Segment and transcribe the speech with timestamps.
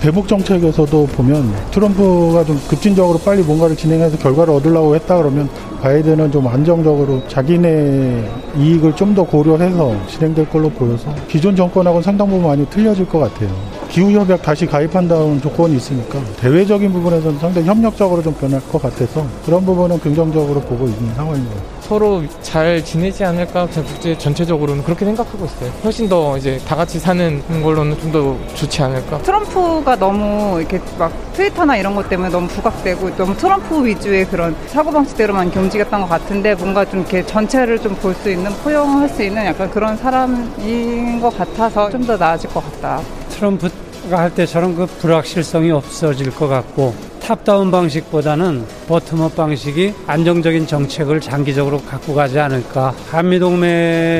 [0.00, 5.48] 대북 정책에서도 보면 트럼프가 좀 급진적으로 빨리 뭔가를 진행해서 결과를 얻으려고 했다 그러면
[5.82, 8.24] 바이든은 좀 안정적으로 자기네
[8.56, 13.50] 이익을 좀 더 고려해서 진행될 걸로 보여서 기존 정권하고는 상당 부분 많이 틀려질 것 같아요.
[13.88, 19.98] 기후협약 다시 가입한다는 조건이 있으니까 대외적인 부분에서는 상당히 협력적으로 좀 변할 것 같아서 그런 부분은
[19.98, 21.79] 긍정적으로 보고 있는 같아요.
[21.90, 25.72] 서로 잘 지내지 않을까 국제 전체적으로는 그렇게 생각하고 있어요.
[25.82, 29.18] 훨씬 더 이제 다 같이 사는 걸로는 좀 더 좋지 않을까.
[29.22, 34.92] 트럼프가 너무 이렇게 막 트위터나 이런 것 때문에 너무 부각되고 너무 트럼프 위주의 그런 사고
[34.92, 39.44] 방식대로만 움직였던 것 같은데 뭔가 좀 이렇게 전체를 좀 볼 수 있는 포용할 수 있는
[39.46, 43.00] 약간 그런 사람인 것 같아서 좀 더 나아질 것 같다.
[43.30, 46.94] 트럼프가 할 때처럼 그 불확실성이 없어질 것 같고
[47.30, 52.92] top-down 방식보다는 bottom-up 방식이 안정적인 정책을 장기적으로 갖고 가지 않을까.
[53.08, 54.18] 한미동맹이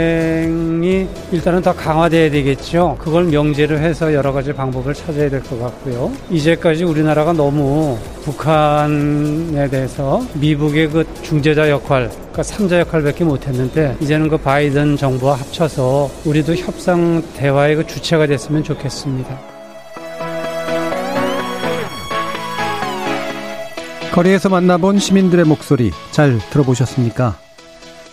[1.32, 2.96] 일단은 더 강화돼야 되겠죠.
[3.00, 6.12] 그걸 명제를 해서 여러 가지 방법을 찾아야 될 것 같고요.
[6.30, 14.36] 이제까지 우리나라가 너무 북한에 대해서 미국의 그 중재자 역할, 그러니까 삼자 역할밖에 못했는데 이제는 그
[14.36, 19.59] 바이든 정부와 합쳐서 우리도 협상 대화의 그 주체가 됐으면 좋겠습니다.
[24.12, 27.38] 거리에서 만나본 시민들의 목소리 잘 들어보셨습니까?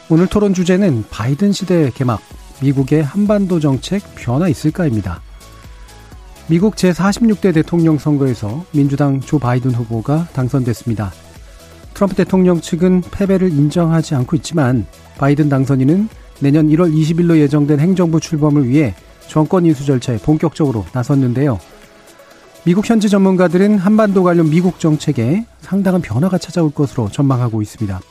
[0.10, 2.22] 오늘 토론 주제는 바이든 시대 개막,
[2.62, 5.22] 미국의 한반도 정책 변화 있을까입니다.
[6.48, 11.12] 미국 제46대 대통령 선거에서 민주당 조 바이든 후보가 당선됐습니다.
[11.96, 14.86] 트럼프 대통령 측은 패배를 인정하지 않고 있지만
[15.18, 16.10] 바이든 당선인은
[16.42, 18.94] 내년 1월 20일로 예정된 행정부 출범을 위해
[19.28, 21.60] 정권 인수 절차에 본격적으로 나섰는데요.
[22.68, 28.02] 미국 현지 전문가들은 한반도 관련 미국 정책에 상당한 변화가 찾아올 것으로 전망하고 있습니다.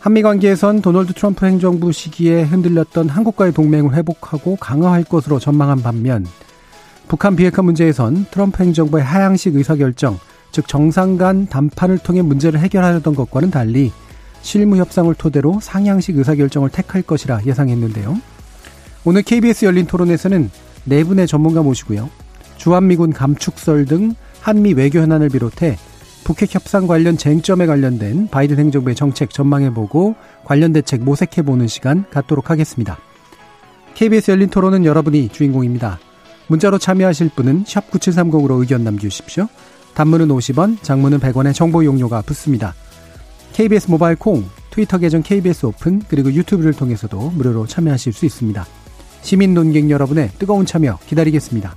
[0.00, 6.26] 한미 관계에선 도널드 트럼프 행정부 시기에 흔들렸던 한국과의 동맹을 회복하고 강화할 것으로 전망한 반면
[7.08, 10.18] 북한 비핵화 문제에선 트럼프 행정부의 하향식 의사결정,
[10.50, 13.92] 즉 정상 간 담판을 통해 문제를 해결하려던 것과는 달리
[14.40, 18.16] 실무 협상을 토대로 상향식 의사결정을 택할 것이라 예상했는데요.
[19.04, 20.50] 오늘 KBS 열린 토론에서는
[20.84, 22.08] 네 분의 전문가 모시고요.
[22.56, 25.76] 주한미군 감축설 등 한미 외교 현안을 비롯해
[26.24, 30.14] 북핵 협상 관련 쟁점에 관련된 바이든 행정부의 정책 전망해보고
[30.44, 32.98] 관련 대책 모색해보는 시간 갖도록 하겠습니다.
[33.94, 35.98] KBS 열린 토론은 여러분이 주인공입니다.
[36.46, 39.48] 문자로 참여하실 분은 9730으로 의견 남겨주십시오.
[39.94, 42.74] 단문은 50원, 장문은 100원의 정보 용료가 붙습니다.
[43.52, 48.66] KBS 모바일 콩, 트위터 계정 KBS 오픈, 그리고 유튜브를 통해서도 무료로 참여하실 수 있습니다.
[49.20, 51.76] 시민 논객 여러분의 뜨거운 참여 기다리겠습니다.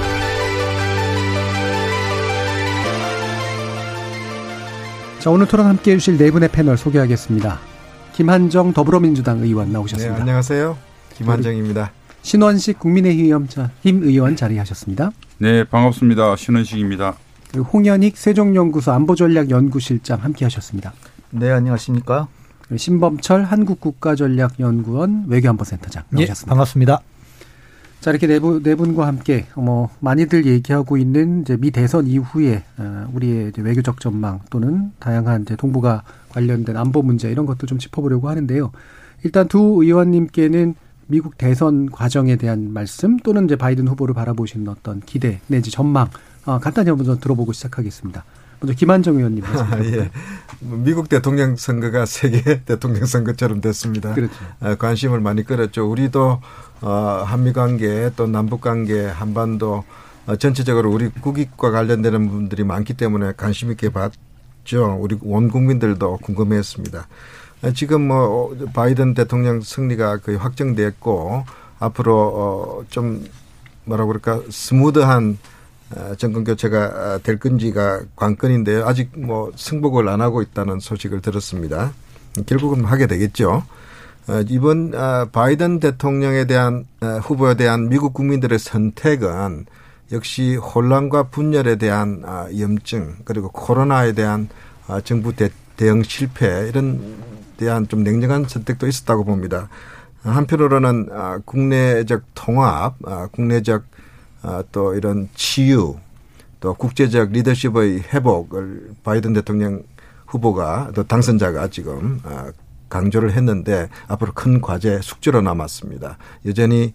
[5.21, 7.59] 자, 오늘 토론 함께 해주실 네 분의 패널 소개하겠습니다.
[8.13, 10.15] 김한정 더불어민주당 의원 나오셨습니다.
[10.15, 10.75] 네, 안녕하세요.
[11.13, 11.91] 김한정입니다.
[12.23, 13.47] 신원식 국민의힘
[13.83, 15.11] 의원 자리하셨습니다.
[15.37, 16.35] 네, 반갑습니다.
[16.35, 17.13] 신원식입니다.
[17.51, 20.91] 그리고 홍현익 세종연구소 안보전략연구실장 함께 하셨습니다.
[21.29, 22.27] 네, 안녕하십니까.
[22.75, 26.47] 신범철 한국국가전략연구원 외교안보센터장 예, 나오셨습니다.
[26.47, 26.99] 예, 반갑습니다.
[28.01, 32.63] 자, 이렇게 네, 분, 네 분과 함께, 뭐, 많이들 얘기하고 있는 이제 미 대선 이후에,
[32.79, 38.27] 어, 우리의 외교적 전망 또는 다양한 이제 동북아 관련된 안보 문제 이런 것도 좀 짚어보려고
[38.27, 38.71] 하는데요.
[39.23, 40.73] 일단 두 의원님께는
[41.05, 46.09] 미국 대선 과정에 대한 말씀 또는 이제 바이든 후보를 바라보시는 어떤 기대 내지 전망,
[46.45, 48.25] 어, 간단히 한번 들어보고 시작하겠습니다.
[48.61, 49.43] 먼저 김한정 의원님.
[49.43, 50.11] 아, 예.
[50.59, 54.13] 미국 대통령 선거가 세계 대통령 선거처럼 됐습니다.
[54.13, 54.33] 그렇죠.
[54.59, 55.89] 아, 관심을 많이 끌었죠.
[55.89, 56.39] 우리도
[56.81, 59.83] 어, 한미 관계 또 남북 관계 한반도
[60.27, 64.95] 어, 전체적으로 우리 국익과 관련되는 분들이 많기 때문에 관심 있게 봤죠.
[64.99, 67.07] 우리 원 국민들도 궁금해했습니다.
[67.63, 71.45] 어, 지금 뭐 바이든 대통령 승리가 거의 확정됐고
[71.79, 73.25] 앞으로 어좀
[73.85, 75.39] 뭐라 그럴까 스무드한
[76.17, 78.85] 정권 교체가 될 건지가 관건인데요.
[78.87, 81.93] 아직 뭐 승복을 안 하고 있다는 소식을 들었습니다.
[82.45, 83.63] 결국은 하게 되겠죠.
[84.27, 89.65] 어, 이번 어, 바이든 대통령에 대한 어, 후보에 대한 미국 국민들의 선택은
[90.11, 92.21] 역시 혼란과 분열에 대한
[92.57, 94.49] 염증 그리고 코로나에 대한
[95.05, 95.33] 정부
[95.77, 97.15] 대응 실패 이런
[97.55, 99.69] 대한 좀 냉정한 선택도 있었다고 봅니다.
[100.23, 104.00] 한편으로는 아, 국내적 통합, 아, 국내적 아,
[104.71, 105.95] 또 이런 치유,
[106.59, 109.83] 또 국제적 리더십의 회복을 바이든 대통령
[110.27, 112.21] 후보가 또 당선자가 지금
[112.89, 116.17] 강조를 했는데 앞으로 큰 과제 숙제로 남았습니다.
[116.45, 116.93] 여전히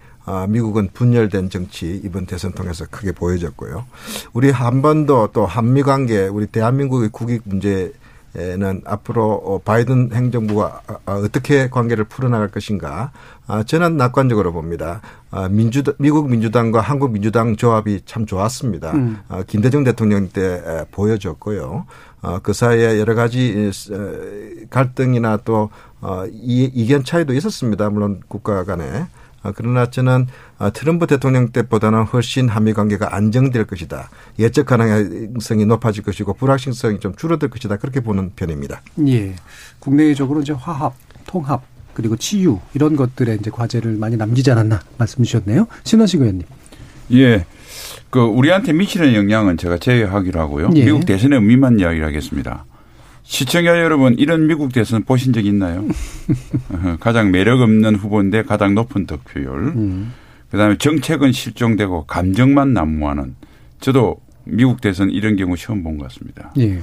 [0.48, 3.86] 미국은 분열된 정치 이번 대선 통해서 크게 보여졌고요.
[4.32, 7.92] 우리 한반도 또 한미 관계 우리 대한민국의 국익 문제
[8.36, 13.10] 는 앞으로 어, 바이든 행정부가 아, 아, 어떻게 관계를 풀어나갈 것인가
[13.46, 15.00] 아, 저는 낙관적으로 봅니다.
[15.50, 18.92] 민주 미국 민주당과 한국 민주당 조합이 참 좋았습니다.
[18.92, 19.18] 음.
[19.46, 21.86] 김대중 대통령 때 보여줬고요.
[22.42, 23.70] 그 사이에 여러 가지
[24.70, 25.70] 갈등이나 또
[26.00, 27.88] 어, 이견 차이도 있었습니다.
[27.90, 29.06] 물론 국가 간에.
[29.42, 30.26] 아, 그러나 저는
[30.58, 34.10] 아, 트럼프 대통령 때보다는 훨씬 한미 관계가 안정될 것이다.
[34.40, 37.76] 예측 가능성이 높아질 것이고 불확실성이 좀 줄어들 것이다.
[37.76, 38.82] 그렇게 보는 편입니다.
[39.06, 39.36] 예.
[39.78, 40.94] 국내적으로 이제 화합,
[41.26, 41.62] 통합,
[41.96, 45.66] 그리고 치유 이런 것들에 이제 과제를 많이 남기지 않았나 말씀 주셨네요.
[45.84, 46.46] 신원식 의원님.
[47.14, 47.46] 예.
[48.10, 50.70] 그 우리한테 미치는 영향은 제가 제외하기로 하고요.
[50.76, 50.84] 예.
[50.84, 52.66] 미국 대선의 의미만 이야기를 하겠습니다.
[53.22, 55.86] 시청자 여러분 이런 미국 대선 보신 적 있나요?
[57.00, 59.68] 가장 매력 없는 후보인데 가장 높은 득표율.
[59.68, 60.12] 음.
[60.50, 63.36] 그다음에 정책은 실종되고 감정만 난무하는.
[63.80, 66.52] 저도 미국 대선 이런 경우 처음 본 것 같습니다.
[66.58, 66.78] 예.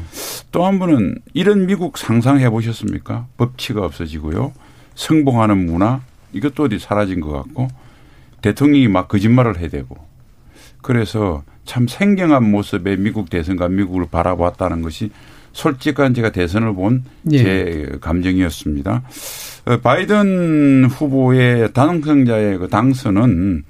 [0.51, 3.27] 또한 분은 이런 미국 상상해 보셨습니까?
[3.38, 4.54] 법치가 없어지고요.
[4.95, 6.01] 성공하는 문화
[6.33, 7.67] 이것도 어디 사라진 것 같고
[8.41, 9.95] 대통령이 막 거짓말을 해대고
[10.81, 15.11] 그래서 참 생경한 모습의 미국 대선과 미국을 바라보았다는 것이
[15.53, 17.97] 솔직한 제가 대선을 본제 예.
[18.01, 19.03] 감정이었습니다.
[19.65, 23.63] 어, 바이든 후보의 당선자의 그 당선은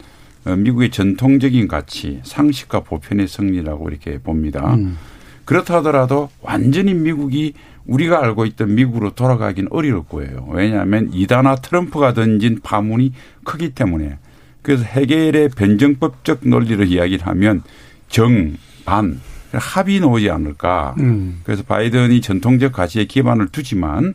[0.45, 4.73] 어, 미국의 전통적인 가치, 상식과 보편의 승리라고 이렇게 봅니다.
[4.73, 4.97] 음.
[5.45, 7.53] 그렇다 하더라도 완전히 미국이
[7.85, 10.47] 우리가 알고 있던 미국으로 돌아가긴 어려울 거예요.
[10.49, 13.13] 왜냐하면 이다나 트럼프가 던진 파문이
[13.43, 14.17] 크기 때문에.
[14.61, 17.63] 그래서 해결의 변정법적 논리를 이야기를 하면
[18.07, 19.19] 정, 반,
[19.51, 20.95] 합의 나오지 않을까.
[20.99, 21.41] 음.
[21.43, 24.13] 그래서 바이든이 전통적 가치에 기반을 두지만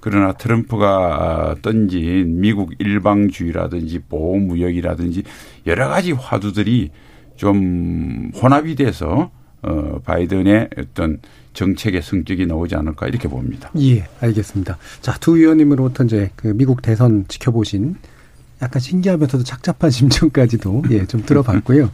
[0.00, 5.22] 그러나 트럼프가 던진 미국 일방주의라든지 보호무역이라든지
[5.66, 6.90] 여러 가지 화두들이
[7.36, 9.30] 좀 혼합이 돼서
[9.62, 11.18] 어 바이든의 어떤
[11.52, 13.70] 정책의 성격이 나오지 않을까 이렇게 봅니다.
[13.78, 14.78] 예, 알겠습니다.
[15.02, 17.96] 자, 두 의원님으로부터 이제 그 미국 대선 지켜보신
[18.62, 21.90] 약간 신기하면서도 착잡한 심정까지도 예, 좀 들어봤고요.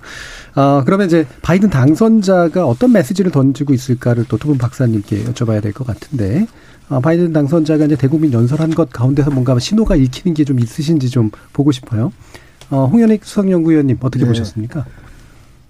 [0.54, 5.72] 아, 그러면 이제 바이든 당선자가 어떤 메시지를 던지고 있을까를 또 두 분 박사님께 여쭤봐야 될
[5.72, 6.46] 것 같은데,
[6.88, 11.30] 아, 바이든 당선자가 이제 대국민 연설한 것 가운데서 뭔가 신호가 읽히는 게 좀 있으신지 좀
[11.52, 12.12] 보고 싶어요.
[12.70, 14.28] 어, 홍현익 수석연구위원님 어떻게 네.
[14.28, 14.84] 보셨습니까?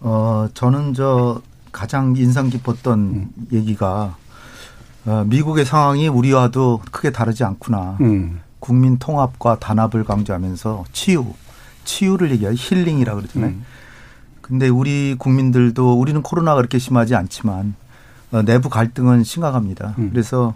[0.01, 1.41] 어, 저는 저
[1.77, 3.31] 가장 인상 깊었던 음.
[3.53, 4.17] 얘기가
[5.05, 7.99] 어, 미국의 상황이 우리와도 크게 다르지 않구나.
[8.01, 8.41] 음.
[8.61, 11.27] 국민 통합과 단합을 강조하면서 치유,
[11.85, 12.57] 치유를 얘기하죠.
[12.59, 13.51] 힐링이라 그러잖아요.
[13.51, 13.65] 음.
[14.41, 17.75] 근데 우리 국민들도 우리는 코로나가 그렇게 심하지 않지만
[18.33, 19.95] 어, 내부 갈등은 심각합니다.
[19.99, 20.09] 음.
[20.11, 20.55] 그래서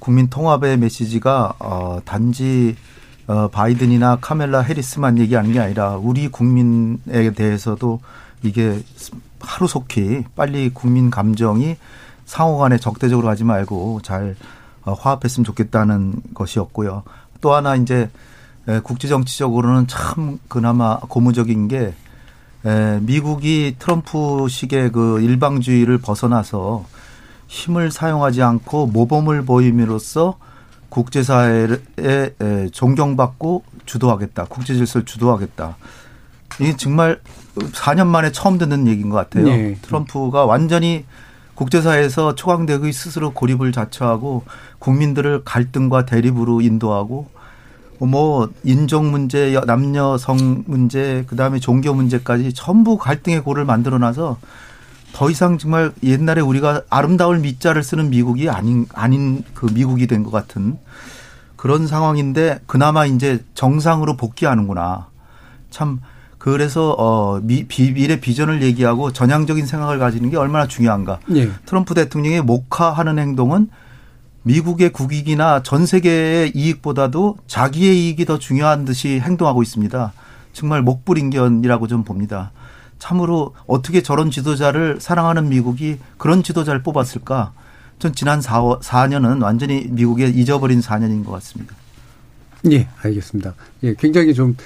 [0.00, 2.76] 국민 통합의 메시지가 어 단지
[3.28, 8.00] 어 바이든이나 카멜라 해리스만 얘기하는 게 아니라 우리 국민에 대해서도
[8.42, 8.82] 이게
[9.56, 11.76] 하루속히 빨리 국민 감정이
[12.26, 14.36] 상호간에 적대적으로 하지 말고 잘
[14.84, 17.02] 어, 화합했으면 좋겠다는 것이었고요.
[17.40, 18.10] 또 하나 이제
[18.82, 21.94] 국제 정치적으로는 참 그나마 고무적인 게
[23.00, 26.84] 미국이 트럼프식의 그 일방주의를 벗어나서
[27.46, 30.36] 힘을 사용하지 않고 모범을 보임으로써
[30.88, 34.46] 국제사회에 존경받고 주도하겠다.
[34.46, 35.76] 국제 질서를 주도하겠다.
[36.60, 37.20] 이게 정말
[37.56, 39.44] 4년 만에 처음 듣는 얘기인 것 같아요.
[39.44, 39.76] 네.
[39.82, 41.04] 트럼프가 완전히
[41.54, 44.44] 국제사회에서 초강대국이 스스로 고립을 자처하고
[44.78, 47.28] 국민들을 갈등과 대립으로 인도하고
[47.98, 54.36] 뭐 인종 문제, 남녀 성 문제, 그다음에 종교 문제까지 전부 갈등의 고를 만들어 놔서
[55.14, 60.30] 더 이상 정말 옛날에 우리가 아름다울 밑자를 쓰는 미국이 아닌 아닌 그 미국이 된 것
[60.30, 60.76] 같은
[61.56, 65.06] 그런 상황인데 그나마 이제 정상으로 복귀하는구나.
[65.70, 66.02] 참
[66.46, 71.18] 그래서 어 미, 미래 비전을 얘기하고 전향적인 생각을 가지는 게 얼마나 중요한가.
[71.26, 71.50] 네.
[71.66, 73.68] 트럼프 대통령이 목화하는 행동은
[74.44, 80.12] 미국의 국익이나 전 세계의 이익보다도 자기의 이익이 더 중요한 듯이 행동하고 있습니다.
[80.52, 82.52] 정말 목불인견이라고 좀 봅니다.
[83.00, 87.54] 참으로 어떻게 저런 지도자를 사랑하는 미국이 그런 지도자를 뽑았을까?
[87.98, 91.74] 전 지난 4, 4년은 완전히 미국에 잊어버린 4년인 것 같습니다.
[92.70, 93.54] 예, 알겠습니다.
[93.82, 94.56] 예, 굉장히 좀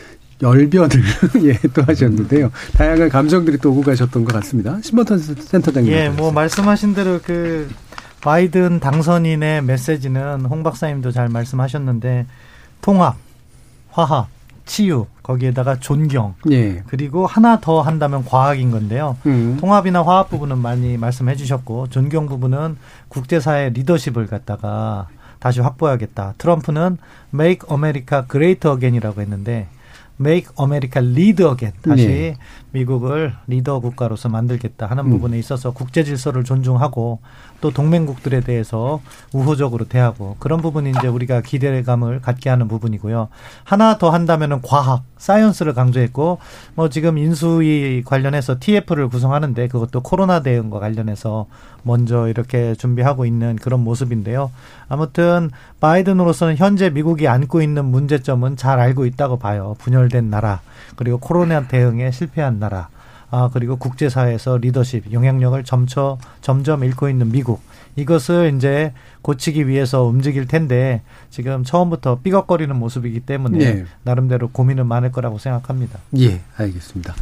[0.43, 1.03] 열변을
[1.45, 2.51] 예, 또 하셨는데요.
[2.75, 4.79] 다양한 감정들이 또 오고 가셨던 것 같습니다.
[4.83, 5.93] 신번턴 센터장님.
[5.93, 7.69] 예, 뭐 말씀하신 대로 그
[8.23, 12.27] 바이든 당선인의 메시지는 홍 박사님도 잘 말씀하셨는데
[12.81, 13.17] 통합,
[13.91, 14.29] 화합,
[14.67, 16.83] 치유, 거기에다가 존경, 예.
[16.87, 19.17] 그리고 하나 더 한다면 과학인 건데요.
[19.27, 19.57] 음.
[19.61, 22.77] 통합이나 화합 부분은 많이 말씀해 주셨고, 존경 부분은
[23.09, 25.09] 국제사회 리더십을 갖다가
[25.41, 26.35] 다시 확보해야겠다.
[26.39, 26.99] 트럼프는
[27.35, 29.67] Make America Great Again이라고 했는데,
[30.21, 31.75] Make America Lead Again.
[31.81, 32.37] 다시 네.
[32.73, 35.11] 미국을 리더 국가로서 만들겠다 하는 음.
[35.11, 37.21] 부분에 있어서 국제 질서를 존중하고
[37.61, 39.01] 또 동맹국들에 대해서
[39.33, 43.29] 우호적으로 대하고 그런 부분이 이제 우리가 기대감을 갖게 하는 부분이고요.
[43.65, 46.39] 하나 더 한다면은 과학, 사이언스를 강조했고
[46.75, 51.47] 뭐 지금 인수위 관련해서 TF를 구성하는데 그것도 코로나 대응과 관련해서
[51.83, 54.51] 먼저 이렇게 준비하고 있는 그런 모습인데요.
[54.89, 55.51] 아무튼
[55.81, 59.77] 바이든으로서는 현재 미국이 안고 있는 문제점은 잘 알고 있다고 봐요.
[59.79, 60.61] 분열된 나라
[60.97, 62.89] 그리고 코로나 대응에 실패한 나라.
[63.31, 67.63] 아, 그리고 국제사회에서 리더십, 영향력을 점쳐, 점점 잃고 있는 미국.
[67.97, 73.85] 이것을 이제 고치기 위해서 움직일 텐데 지금 처음부터 삐걱거리는 모습이기 때문에 네.
[74.05, 75.99] 나름대로 고민은 많을 거라고 생각합니다.
[76.19, 77.15] 예, 알겠습니다.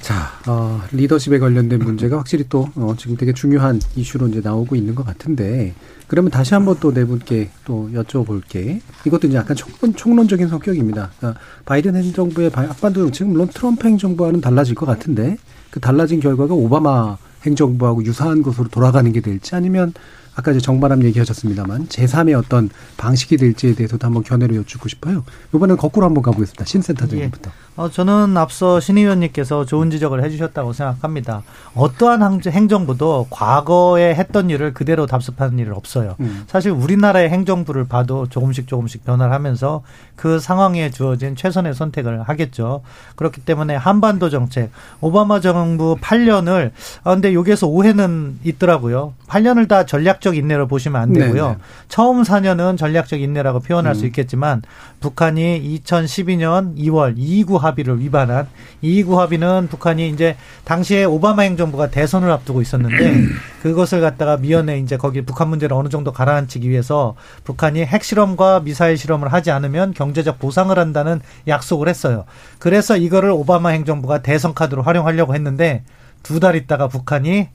[0.00, 4.94] 자, 어, 리더십에 관련된 문제가 확실히 또 어, 지금 되게 중요한 이슈로 이제 나오고 있는
[4.94, 5.74] 것 같은데
[6.06, 8.80] 그러면 다시 한번 또 네 분께 또 여쭤볼게.
[9.06, 11.10] 이것도 이제 약간 총론, 총론적인 성격입니다.
[11.18, 15.36] 그러니까 바이든 행정부의 앞반도 정책은 물론 트럼프 행정부와는 달라질 것 같은데
[15.70, 19.92] 그 달라진 결과가 오바마 행정부하고 유사한 것으로 돌아가는 게 될지 아니면
[20.38, 25.24] 아까 이제 정반합 얘기하셨습니다만 제3의 어떤 방식이 될지에 대해서도 한번 견해를 여쭙고 싶어요.
[25.52, 26.64] 이번에는 거꾸로 한번 가보겠습니다.
[26.64, 27.50] 신센터장님부터.
[27.50, 27.68] 예.
[27.74, 31.42] 어, 저는 앞서 신 의원님께서 좋은 지적을 해주셨다고 생각합니다.
[31.74, 36.14] 어떠한 행정부도 과거에 했던 일을 그대로 답습하는 일은 없어요.
[36.20, 36.44] 음.
[36.46, 39.82] 사실 우리나라의 행정부를 봐도 조금씩 조금씩 변화를 하면서
[40.18, 42.82] 그 상황에 주어진 최선의 선택을 하겠죠.
[43.14, 44.70] 그렇기 때문에 한반도 정책,
[45.00, 46.72] 오바마 정부 8년을,
[47.04, 49.14] 아, 근데 여기에서 오해는 있더라고요.
[49.28, 51.42] 8년을 다 전략적 인내로 보시면 안 되고요.
[51.44, 51.58] 네네.
[51.86, 53.94] 처음 4년은 전략적 인내라고 표현할 음.
[53.94, 54.62] 수 있겠지만
[54.98, 58.48] 북한이 2012년 2월 229 합의를 위반한
[58.82, 63.22] 이구 합의는 북한이 이제 당시에 오바마 행정부가 대선을 앞두고 있었는데
[63.62, 69.32] 그것을 갖다가 미연에 이제 거기 북한 문제를 어느 정도 가라앉히기 위해서 북한이 핵실험과 미사일 실험을
[69.32, 72.24] 하지 않으면 경 제적 보상을 한다는 약속을 했어요.
[72.58, 75.84] 그래서 이거를 오바마 행정부가 대선 카드로 활용하려고 했는데
[76.22, 77.48] 두 달 있다가 북한이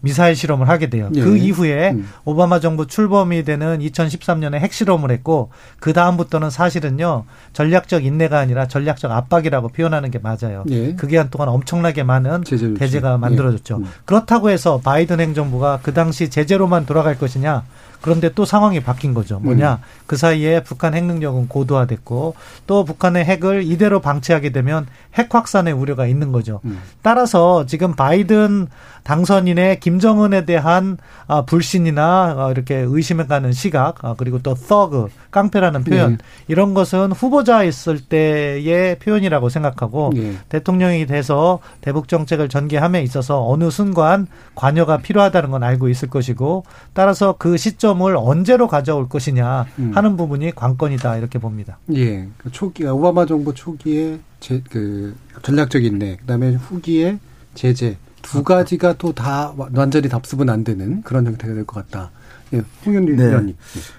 [0.00, 1.10] 미사일 실험을 하게 돼요.
[1.14, 1.20] 예.
[1.20, 2.08] 그 이후에 음.
[2.24, 5.50] 오바마 정부 출범이 되는 2013년에 핵실험을 했고
[5.80, 10.64] 그 다음부터는 사실은요 전략적 인내가 아니라 전략적 압박이라고 표현하는 게 맞아요.
[10.70, 10.94] 예.
[10.94, 12.44] 그 기간 동안 엄청나게 많은
[12.78, 13.78] 대제가 만들어졌죠.
[13.80, 13.84] 예.
[13.84, 13.90] 음.
[14.04, 17.64] 그렇다고 해서 바이든 행정부가 그 당시 제재로만 돌아갈 것이냐?
[18.00, 19.40] 그런데 또 상황이 바뀐 거죠.
[19.40, 19.72] 뭐냐?
[19.74, 19.78] 음.
[20.06, 22.34] 그 사이에 북한 핵 능력은 고도화됐고
[22.66, 26.60] 또 북한의 핵을 이대로 방치하게 되면 핵 확산의 우려가 있는 거죠.
[26.66, 26.80] 음.
[27.02, 28.68] 따라서 지금 바이든
[29.02, 35.12] 당선인의 김 정은에 대한 아, 불신이나 아, 이렇게 의심을 가는 시각 아, 그리고 또 thug
[35.30, 36.18] 깡패라는 표현 네.
[36.48, 40.36] 이런 것은 후보자 있을 때의 표현이라고 생각하고 네.
[40.48, 47.34] 대통령이 돼서 대북 정책을 전개함에 있어서 어느 순간 관여가 필요하다는 건 알고 있을 것이고 따라서
[47.38, 49.92] 그 시점을 언제로 가져올 것이냐 음.
[49.94, 51.78] 하는 부분이 관건이다 이렇게 봅니다.
[51.94, 57.18] 예, 그 초기 오바마 정부 초기에 제, 그 전략적인 내 그다음에 후기에
[57.54, 62.10] 제재 두 가지가 또 다 완전히 답습은 안 되는 그런 형태가 될 것 같다.
[62.52, 63.24] 예, 홍현리 네.
[63.24, 63.56] 의원님.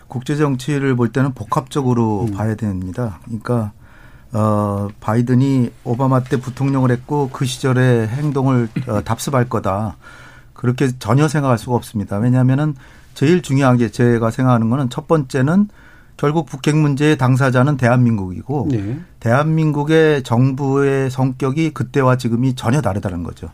[0.07, 2.31] 국제 정치를 볼 때는 복합적으로 음.
[2.33, 3.19] 봐야 됩니다.
[3.25, 3.71] 그러니까
[4.33, 9.97] 어 바이든이 오바마 때 부통령을 했고 그 시절의 행동을 어, 답습할 거다.
[10.53, 12.17] 그렇게 전혀 생각할 수가 없습니다.
[12.17, 12.75] 왜냐하면은
[13.13, 15.69] 제일 중요한 게 제가 생각하는 거는 첫 번째는
[16.17, 18.99] 결국 북핵 문제의 당사자는 대한민국이고 네.
[19.19, 23.49] 대한민국의 정부의 성격이 그때와 지금이 전혀 다르다는 거죠.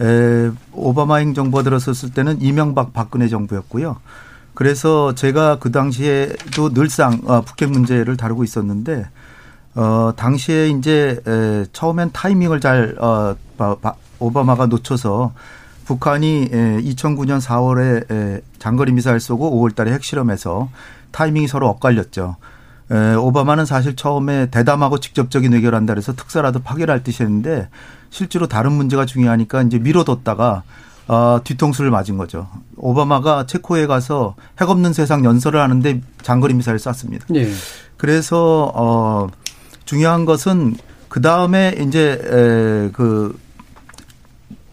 [0.00, 3.96] 에, 오바마 행정부가 들었었을 때는 이명박 박근혜 정부였고요.
[4.54, 9.06] 그래서 제가 그 당시에도 늘상 어, 북핵 문제를 다루고 있었는데
[9.76, 13.76] 어 당시에 이제 에, 처음엔 타이밍을 잘 어, 바,
[14.18, 15.32] 오바마가 놓쳐서
[15.84, 20.68] 북한이 에, 2009년 4월에 에, 장거리 미사일 쏘고 5월 달에 핵실험해서
[21.12, 22.34] 타이밍이 서로 엇갈렸죠.
[22.90, 27.68] 에, 오바마는 사실 처음에 대담하고 직접적인 의결한다 그래서 특사라도 파괴할 뜻이었는데
[28.10, 30.62] 실제로 다른 문제가 중요하니까 이제 미뤄뒀다가
[31.08, 32.48] 어, 뒤통수를 맞은 거죠.
[32.76, 37.26] 오바마가 체코에 가서 핵 없는 세상 연설을 하는데 장거리 미사일 쐈습니다.
[37.30, 37.50] 네.
[37.96, 39.26] 그래서 어
[39.86, 40.76] 중요한 것은
[41.08, 43.38] 그 다음에 이제 에, 그,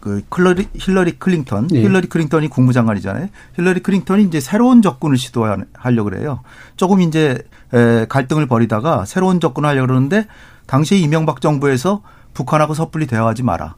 [0.00, 1.80] 그 클러리, 힐러리 클린턴, 네.
[1.80, 3.28] 힐러리 클린턴이 국무장관이잖아요.
[3.56, 6.40] 힐러리 클린턴이 이제 새로운 접근을 시도하려고 그래요.
[6.76, 10.26] 조금 이제 에, 갈등을 벌이다가 새로운 접근을 하려고 그러는데
[10.66, 12.02] 당시 이명박 정부에서
[12.36, 13.76] 북한하고 섣불리 대화하지 마라.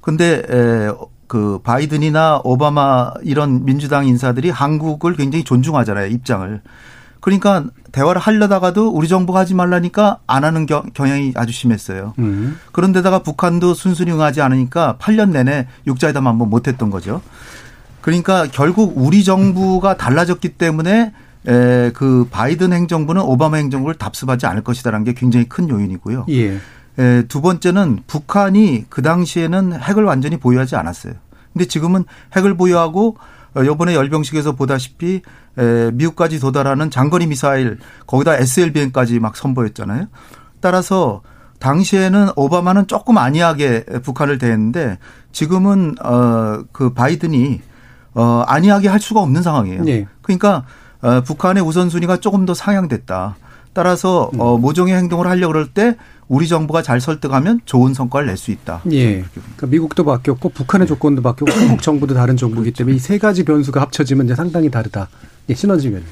[0.00, 0.90] 근데 에,
[1.28, 6.62] 그 바이든이나 오바마 이런 민주당 인사들이 한국을 굉장히 존중하잖아요 입장을.
[7.20, 12.14] 그러니까 대화를 하려다가도 우리 정부가 하지 말라니까 안 하는 경, 향이 아주 심했어요.
[12.18, 12.58] 음.
[12.72, 17.22] 그런데다가 북한도 순순히 응하지 않으니까 8년 내내 육자회담 한번 못했던 거죠.
[18.00, 21.12] 그러니까 결국 우리 정부가 달라졌기 때문에
[21.46, 26.26] 에, 그 바이든 행정부는 오바마 행정부를 답습하지 않을 것이다라는 게 굉장히 큰 요인이고요.
[26.30, 26.58] 예.
[26.98, 31.14] 에, 두 번째는 북한이 그 당시에는 핵을 완전히 보유하지 않았어요.
[31.52, 32.04] 근데 지금은
[32.36, 33.16] 핵을 보유하고
[33.56, 35.22] 어, 요번에 열병식에서 보다시피
[35.58, 40.06] 에, 미국까지 도달하는 장거리 미사일 거기다 SLBM까지 막 선보였잖아요.
[40.60, 41.22] 따라서
[41.60, 44.98] 당시에는 오바마는 조금 안이하게 북한을 대했는데
[45.32, 47.60] 지금은 어그 바이든이
[48.14, 49.82] 어 안이하게 할 수가 없는 상황이에요.
[49.84, 50.06] 네.
[50.22, 50.64] 그러니까
[51.00, 53.36] 어 북한의 우선순위가 조금 더 상향됐다.
[53.74, 54.40] 따라서 음.
[54.40, 55.96] 어 모종의 행동을 하려고 그럴 때
[56.28, 58.80] 우리 정부가 잘 설득하면 좋은 성과를 낼 수 있다.
[58.92, 59.22] 예.
[59.34, 62.78] 그러니까 미국도 바뀌었고 북한의 조건도 바뀌었고 한국 정부도 다른 정부이기 그렇죠.
[62.78, 65.08] 때문에 이 세 가지 변수가 합쳐지면 이제 상당히 다르다.
[65.50, 66.02] 예, 신원지 면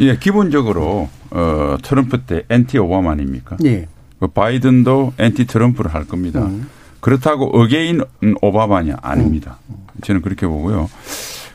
[0.00, 3.56] 예, 기본적으로 어 트럼프 때 엔티 오바마 아닙니까?
[3.64, 3.88] 예.
[4.20, 6.40] 그 바이든도 엔티 트럼프를 할 겁니다.
[6.44, 6.68] 음.
[7.00, 8.02] 그렇다고 again
[8.42, 9.58] 오바마냐 아닙니다.
[9.70, 9.76] 음.
[10.02, 10.88] 저는 그렇게 보고요.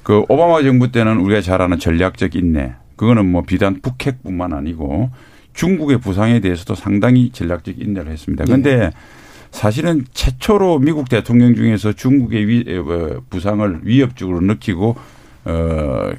[0.03, 2.73] 그 오바마 정부 때는 우리가 잘 아는 전략적 인내.
[2.97, 5.09] 그거는 뭐 비단 북핵뿐만 아니고
[5.53, 8.45] 중국의 부상에 대해서도 상당히 전략적 인내를 했습니다.
[8.45, 8.91] 그런데 네.
[9.51, 14.95] 사실은 최초로 미국 대통령 중에서 중국의 위, 어, 부상을 위협적으로 느끼고
[15.45, 16.11] 어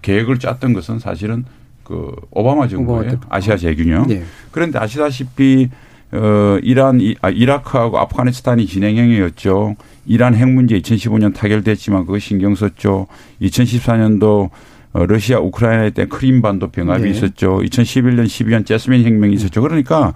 [0.00, 1.44] 계획을 짰던 것은 사실은
[1.84, 3.20] 그 오바마 정부예요.
[3.28, 4.06] 아시아 재균형.
[4.06, 4.22] 네.
[4.50, 5.68] 그런데 아시다시피
[6.12, 9.76] 어 이란 아, 이라크하고 아프가니스탄이 진행형이었죠.
[10.06, 13.06] 이란 핵 문제 2015년 타결됐지만 그거 신경 썼죠.
[13.42, 14.50] 2014년도 어,
[14.92, 17.10] 러시아 우크라이나 때 크림반도 병합이 네.
[17.10, 17.58] 있었죠.
[17.58, 19.60] 2011년 12년 제스민 혁명이 있었죠.
[19.60, 20.14] 그러니까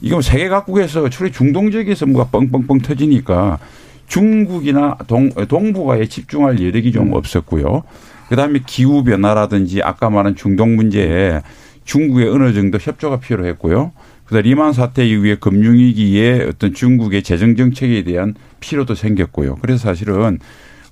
[0.00, 3.58] 이거 세계 각국에서 주로 중동 지역에서 뭐가 뻥뻥뻥 터지니까
[4.06, 7.12] 중국이나 동, 동북아에 집중할 여력이 좀 음.
[7.14, 7.82] 없었고요.
[8.28, 11.40] 그다음에 기후 변화라든지 아까 말한 중동 문제에
[11.84, 13.92] 중국의 어느 정도 협조가 필요했고요.
[14.26, 19.56] 그다음 리만 사태 이후에 금융위기에 어떤 중국의 재정 정책에 대한 필요도 생겼고요.
[19.56, 20.38] 그래서 사실은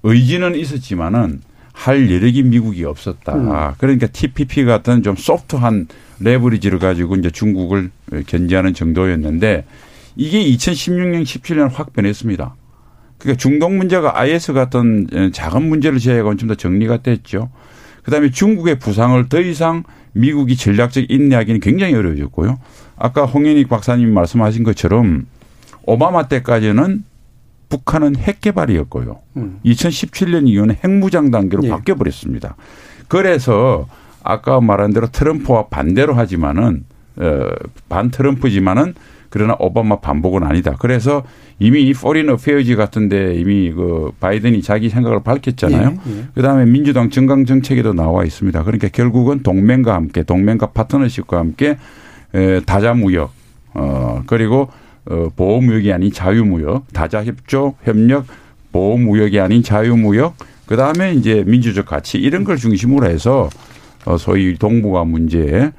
[0.02, 1.42] 의지는 있었지만은
[1.76, 3.34] 할 여력이 미국이 없었다.
[3.34, 3.74] 음.
[3.76, 5.88] 그러니까 TPP 같은 좀 소프트한
[6.20, 7.90] 레버리지를 가지고 이제 중국을
[8.26, 9.66] 견제하는 정도였는데
[10.16, 12.54] 이게 2016년, 17년 확 변했습니다.
[13.18, 17.50] 그러니까 중동 문제가 IS 같은 작은 문제를 제외하고는 좀 더 정리가 됐죠.
[18.04, 22.58] 그다음에 중국의 부상을 더 이상 미국이 전략적 인내하기는 굉장히 어려워졌고요.
[22.96, 25.26] 아까 홍현익 박사님 말씀하신 것처럼
[25.82, 27.04] 오바마 때까지는
[27.68, 29.18] 북한은 핵 개발이었고요.
[29.36, 29.60] 음.
[29.64, 31.70] 2017년 이후는 핵무장 단계로 예.
[31.70, 32.56] 바뀌어 버렸습니다.
[33.08, 33.86] 그래서
[34.22, 36.84] 아까 말한 대로 트럼프와 반대로 하지만은
[37.16, 37.48] 어,
[37.88, 38.94] 반 트럼프지만은
[39.30, 40.76] 그러나 오바마 반복은 아니다.
[40.78, 41.22] 그래서
[41.58, 45.98] 이미 Foreign Affairs지 같은데 이미 그 바이든이 자기 생각을 밝혔잖아요.
[46.06, 46.24] 예, 예.
[46.34, 48.62] 그다음에 민주당 정강 정책에도 나와 있습니다.
[48.62, 51.76] 그러니까 결국은 동맹과 함께 동맹과 파트너십과 함께
[52.34, 53.30] 에, 다자무역
[53.74, 54.68] 어 그리고
[55.08, 58.26] 어, 보호무역이 아닌 자유무역, 다자협조, 협력,
[58.72, 63.48] 보호무역이 아닌 자유무역, 그 다음에 이제 민주적 가치 이런 걸 중심으로 해서
[64.04, 65.72] 어, 소위 동북아 문제에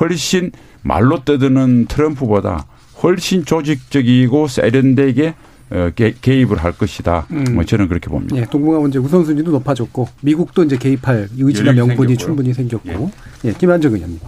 [0.00, 2.66] 훨씬 말로 떠드는 트럼프보다
[3.02, 5.34] 훨씬 조직적이고 세련되게
[5.68, 7.26] 어, 개, 입을 할 것이다.
[7.32, 7.44] 음.
[7.54, 8.36] 뭐 저는 그렇게 봅니다.
[8.36, 12.16] 예, 동북아 문제 우선순위도 높아졌고 미국도 이제 개입할 의지나 명분이 생겼고요.
[12.16, 13.10] 충분히 생겼고.
[13.44, 14.20] 예, 예 김한정 의원님.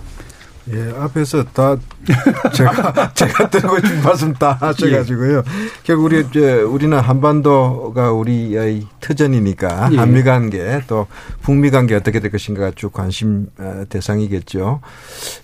[0.70, 1.76] 예, 앞에서 다
[2.52, 5.38] 제가 제가 드리고 싶은 말씀 다 하셔가지고요.
[5.38, 5.42] 예.
[5.82, 9.96] 결국 우리 이제 우리는 한반도가 우리의 터전이니까 예.
[9.96, 11.06] 한미 관계 또
[11.42, 14.80] 북미 관계 어떻게 될 것인가가 쭉 관심 어, 대상이겠죠.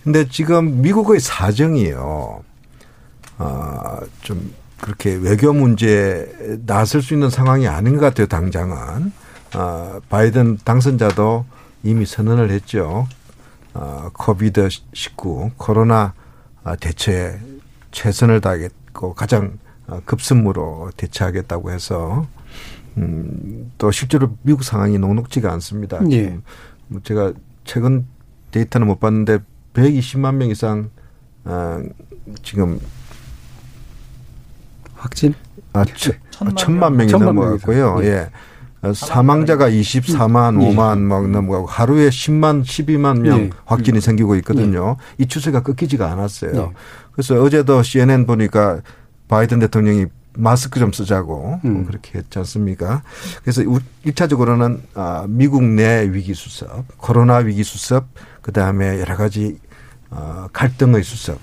[0.02, 2.42] 근데 지금 미국의 사정이요.
[3.38, 6.26] 어, 좀 그렇게 외교 문제에
[6.66, 8.26] 나설 수 있는 상황이 아닌 것 같아요.
[8.26, 9.12] 당장은
[9.54, 11.46] 어, 바이든 당선자도
[11.82, 13.06] 이미 선언을 했죠.
[13.74, 16.14] 어, 코비드 19 코로나
[16.62, 17.38] 어, 대처에
[17.90, 22.26] 최선을 다하겠고 가장 어, 급선무로 대처하겠다고 해서
[22.96, 26.00] 음, 또 실제로 미국 상황이 녹록지가 않습니다.
[26.12, 26.38] 예.
[26.86, 27.32] 뭐 제가
[27.64, 28.06] 최근
[28.52, 29.40] 데이터는 못 봤는데
[29.74, 30.90] 120만 명 이상
[31.44, 31.82] 어,
[32.42, 32.80] 지금
[34.94, 35.34] 확진?
[35.72, 35.84] 아,
[36.30, 37.98] 천만, 천만 명이 넘어갔고요.
[38.02, 38.06] 예.
[38.06, 38.30] 예.
[38.92, 40.74] 사망자가 24만, 예.
[40.74, 43.50] 5만 막 넘어가고 하루에 10만, 12만 명 예.
[43.64, 44.96] 확진이 생기고 있거든요.
[45.18, 45.22] 예.
[45.22, 46.52] 이 추세가 끊기지가 않았어요.
[46.54, 46.72] 예.
[47.12, 48.80] 그래서 어제도 CNN 보니까
[49.28, 51.86] 바이든 대통령이 마스크 좀 쓰자고 음.
[51.86, 53.02] 그렇게 했지 않습니까?
[53.42, 53.62] 그래서
[54.04, 56.66] 1차적으로는 아, 미국 내 위기 수습,
[56.98, 58.04] 코로나 위기 수습,
[58.42, 59.58] 그 다음에 여러 가지
[60.10, 61.38] 어, 갈등의 수습,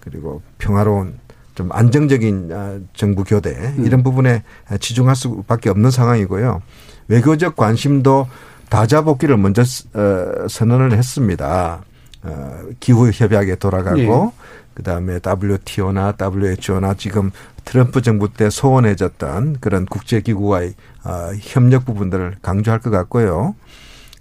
[0.00, 1.18] 그리고 평화로운
[1.54, 3.84] 좀 안정적인 아, 정부 교대 음.
[3.86, 4.42] 이런 부분에
[4.80, 6.62] 치중할 수밖에 없는 상황이고요.
[7.08, 8.26] 외교적 관심도
[8.68, 11.84] 다자복귀를 먼저 어, 선언을 했습니다.
[12.22, 14.44] 어, 기후 협약에 돌아가고 예.
[14.74, 17.30] 그다음에 WTO나 WHO나 지금
[17.64, 23.54] 트럼프 정부 때 소원해졌던 그런 국제 기구와의 어, 협력 부분들을 강조할 것 같고요.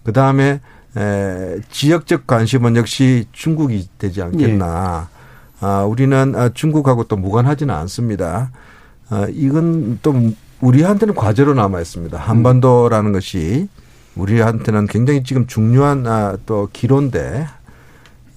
[0.04, 0.60] 그다음에
[0.96, 5.08] 에, 지역적 관심은 역시 중국이 되지 않겠나.
[5.10, 5.13] 예.
[5.64, 8.52] 아, 우리는 아, 중국하고 또 무관하지는 않습니다.
[9.10, 10.14] 아, 이건 또
[10.60, 12.18] 우리한테는 과제로 남아 있습니다.
[12.18, 13.70] 한반도라는 것이
[14.16, 17.48] 우리한테는 굉장히 지금 중요한 아, 또 기로인데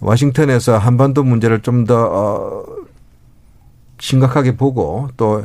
[0.01, 2.65] 워싱턴에서 한반도 문제를 좀 더 어,
[3.99, 5.43] 심각하게 보고 또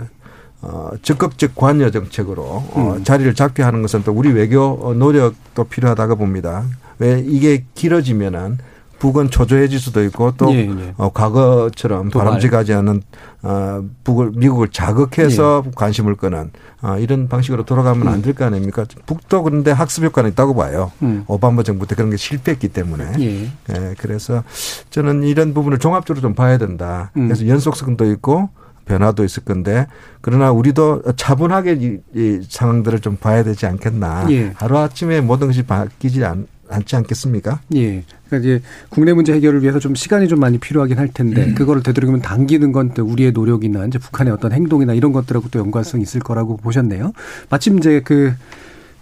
[0.61, 3.03] 어, 적극적 관여 정책으로 어, 음.
[3.03, 6.63] 자리를 잡게 하는 것은 또 우리 외교 노력도 필요하다고 봅니다.
[6.99, 8.59] 왜 이게 길어지면은
[9.01, 10.93] 북은 초조해질 수도 있고 또 예, 예.
[10.97, 12.25] 어, 과거처럼 도발.
[12.27, 13.01] 바람직하지 않은
[13.41, 15.71] 어, 북을 미국을 자극해서 예.
[15.73, 16.51] 관심을 끄는
[16.83, 18.85] 어, 이런 방식으로 돌아가면 안 될 거 아닙니까?
[19.07, 20.91] 북도 그런데 학습 효과는 있다고 봐요.
[21.01, 21.23] 음.
[21.25, 23.13] 오바마 정부 때 그런 게 실패했기 때문에.
[23.19, 23.45] 예.
[23.45, 23.95] 예.
[23.97, 24.43] 그래서
[24.91, 27.09] 저는 이런 부분을 종합적으로 좀 봐야 된다.
[27.17, 27.25] 음.
[27.27, 28.49] 그래서 연속성도 있고
[28.85, 29.87] 변화도 있을 건데
[30.21, 34.27] 그러나 우리도 차분하게 이, 이 상황들을 좀 봐야 되지 않겠나.
[34.31, 34.51] 예.
[34.55, 37.61] 하루 아침에 모든 것이 바뀌지 않, 않지 않겠습니까?
[37.75, 38.03] 예.
[38.31, 41.55] 그러니까 이제 국내 문제 해결을 위해서 좀 시간이 좀 많이 필요하긴 할 텐데 음.
[41.55, 46.03] 그거를 되도록이면 당기는 건 또 우리의 노력이나 이제 북한의 어떤 행동이나 이런 것들하고 또 연관성이
[46.03, 47.13] 있을 거라고 보셨네요.
[47.49, 48.33] 마침 이제 그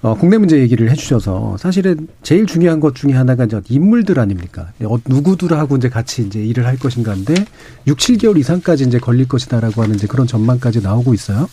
[0.01, 4.71] 어, 국내 문제 얘기를 해주셔서 사실은 제일 중요한 것 중에 하나가 이제 인물들 아닙니까?
[4.83, 7.33] 어, 누구들하고 이제 같이 이제 일을 할 것인가인데
[7.87, 11.49] 6, 7개월 이상까지 이제 걸릴 것이다라고 하는 이제 그런 전망까지 나오고 있어요.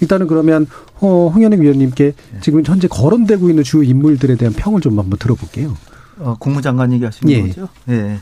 [0.00, 0.66] 일단은 그러면
[1.00, 5.76] 어, 홍현익 위원님께 지금 현재 거론되고 있는 주요 인물들에 대한 평을 좀 한번 들어볼게요.
[6.18, 7.42] 어, 국무장관 얘기하시는 예.
[7.48, 7.68] 거죠?
[7.88, 8.20] 예.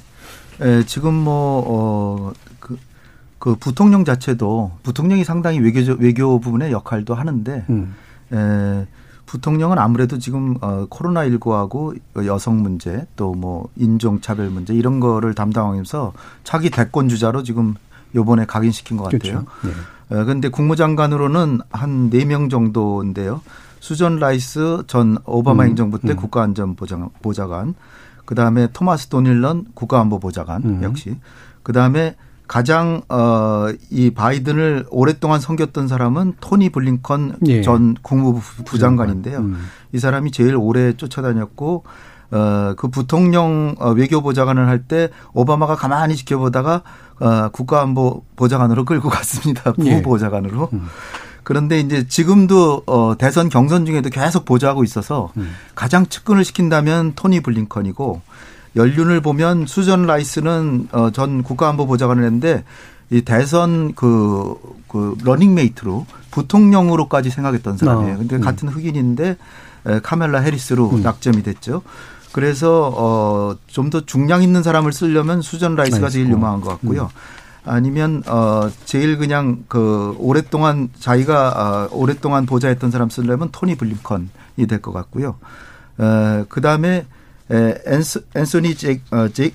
[0.62, 0.82] 예.
[0.86, 2.78] 지금 뭐, 어, 그,
[3.38, 7.94] 그 부통령 자체도 부통령이 상당히 외교, 외교 부분의 역할도 하는데, 음.
[8.32, 8.86] 예.
[9.26, 16.12] 부통령은 아무래도 지금 어 코로나19하고 여성 문제 또 뭐 인종차별 문제 이런 거를 담당하면서
[16.44, 17.74] 차기 대권 주자로 지금
[18.14, 19.20] 요번에 각인시킨 것 같아요.
[19.20, 19.46] 그렇죠.
[19.62, 19.70] 네.
[20.24, 23.40] 그런데 국무장관으로는 한 네 명 정도인데요.
[23.82, 25.68] 수전 라이스 전 오바마 음.
[25.70, 26.16] 행정부 때 음.
[26.16, 27.74] 국가안전보좌관,
[28.24, 30.80] 그 다음에 토마스 도닐런 국가안보보좌관 음.
[30.84, 31.18] 역시,
[31.64, 32.14] 그 다음에
[32.46, 37.62] 가장 어이 바이든을 오랫동안 섬겼던 사람은 토니 블링컨 예.
[37.62, 39.38] 전 국무부 장관인데요.
[39.38, 39.58] 음.
[39.90, 41.82] 이 사람이 제일 오래 쫓아다녔고
[42.30, 46.82] 어, 그 부통령 어, 외교보좌관을 할 때 오바마가 가만히 지켜보다가
[47.18, 49.72] 어, 국가안보 보좌관으로 끌고 갔습니다.
[49.72, 50.68] 부보좌관으로.
[50.72, 50.78] 예.
[51.42, 51.44] 음.
[51.44, 55.52] 그런데 이제 지금도 어 대선 경선 중에도 계속 보좌하고 있어서 음.
[55.74, 58.22] 가장 측근을 시킨다면 토니 블링컨이고
[58.76, 62.64] 연륜을 보면 수전 라이스는 어 전 국가안보 보좌관을 했는데
[63.10, 64.54] 이 대선 그,
[64.88, 68.14] 그 러닝메이트로 부통령으로까지 생각했던 사람이에요.
[68.14, 68.18] 어.
[68.18, 68.40] 근데 음.
[68.40, 69.36] 같은 흑인인데
[70.02, 71.02] 카멜라 해리스로 음.
[71.02, 71.82] 낙점이 됐죠.
[72.32, 77.02] 그래서 어 좀 더 중량 있는 사람을 쓰려면 수전 라이스가 제일 유망한 것 같고요.
[77.02, 77.41] 음.
[77.64, 84.80] 아니면 어 제일 그냥 그 오랫동안 자기가 어 오랫동안 보좌했던 사람 쓰려면 토니 블링컨이 될
[84.80, 85.36] 것 같고요.
[85.98, 87.06] 어 그다음에
[87.50, 89.52] 에 앤스, 앤소니 제이, 어, 제이,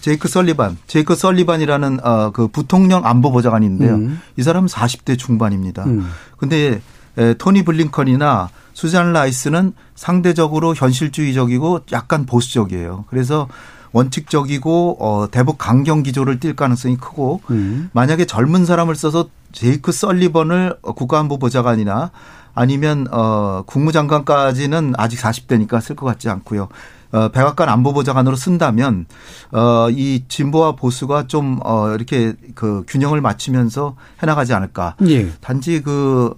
[0.00, 3.94] 제이크 설리반, 제이크 설리반이라는 어, 그 부통령 안보보좌관인데요.
[3.94, 4.20] 음.
[4.36, 5.84] 이 사람은 40대 중반입니다.
[5.84, 6.08] 음.
[6.36, 6.80] 근데
[7.16, 13.04] 에, 토니 블링컨이나 수잔 라이스는 상대적으로 현실주의적이고 약간 보수적이에요.
[13.08, 13.48] 그래서
[13.92, 17.90] 원칙적이고 어 대북 강경 기조를 띌 가능성이 크고 음.
[17.92, 22.10] 만약에 젊은 사람을 써서 제이크 썰리번을 국가안보 보좌관이나
[22.54, 26.68] 아니면 어 국무장관까지는 아직 40대니까 쓸 것 같지 않고요.
[27.10, 29.06] 어 백악관 안보보좌관으로 쓴다면
[29.52, 34.96] 어 이 진보와 보수가 좀 어 이렇게 그 균형을 맞추면서 해나가지 않을까.
[35.08, 35.30] 예.
[35.40, 36.34] 단지 그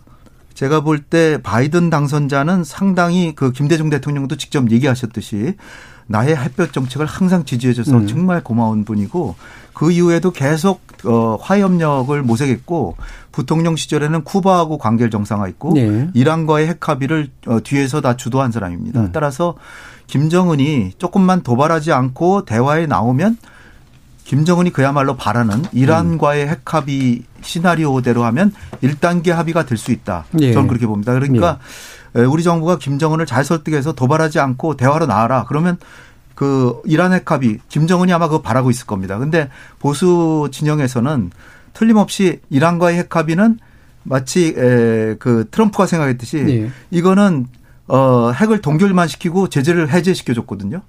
[0.54, 5.54] 제가 볼 때 바이든 당선자는 상당히 그 김대중 대통령도 직접 얘기하셨듯이
[6.10, 8.06] 나의 햇볕 정책을 항상 지지해줘서 음.
[8.08, 9.36] 정말 고마운 분이고
[9.72, 12.96] 그 이후에도 계속 어 화협력을 모색했고
[13.30, 16.10] 부통령 시절에는 쿠바하고 관계를 정상화했고 네.
[16.12, 19.00] 이란과의 핵 합의를 어 뒤에서 다 주도한 사람입니다.
[19.00, 19.10] 음.
[19.12, 19.54] 따라서
[20.08, 23.36] 김정은이 조금만 도발하지 않고 대화에 나오면
[24.24, 26.48] 김정은이 그야말로 바라는 이란과의 음.
[26.48, 30.24] 핵 합의 시나리오대로 하면 1단계 합의가 될 수 있다.
[30.32, 30.52] 네.
[30.52, 31.12] 저는 그렇게 봅니다.
[31.12, 31.99] 그러니까 네.
[32.14, 35.44] 우리 정부가 김정은을 잘 설득해서 도발하지 않고 대화로 나와라.
[35.48, 35.78] 그러면
[36.34, 39.18] 그 이란 핵합의 김정은이 아마 그거 바라고 있을 겁니다.
[39.18, 41.30] 근데 보수 진영에서는
[41.74, 43.58] 틀림없이 이란과의 핵합의는
[44.02, 46.70] 마치 그 트럼프가 생각했듯이 네.
[46.90, 47.46] 이거는
[47.86, 50.80] 어 핵을 동결만 시키고 제재를 해제시켜 줬거든요.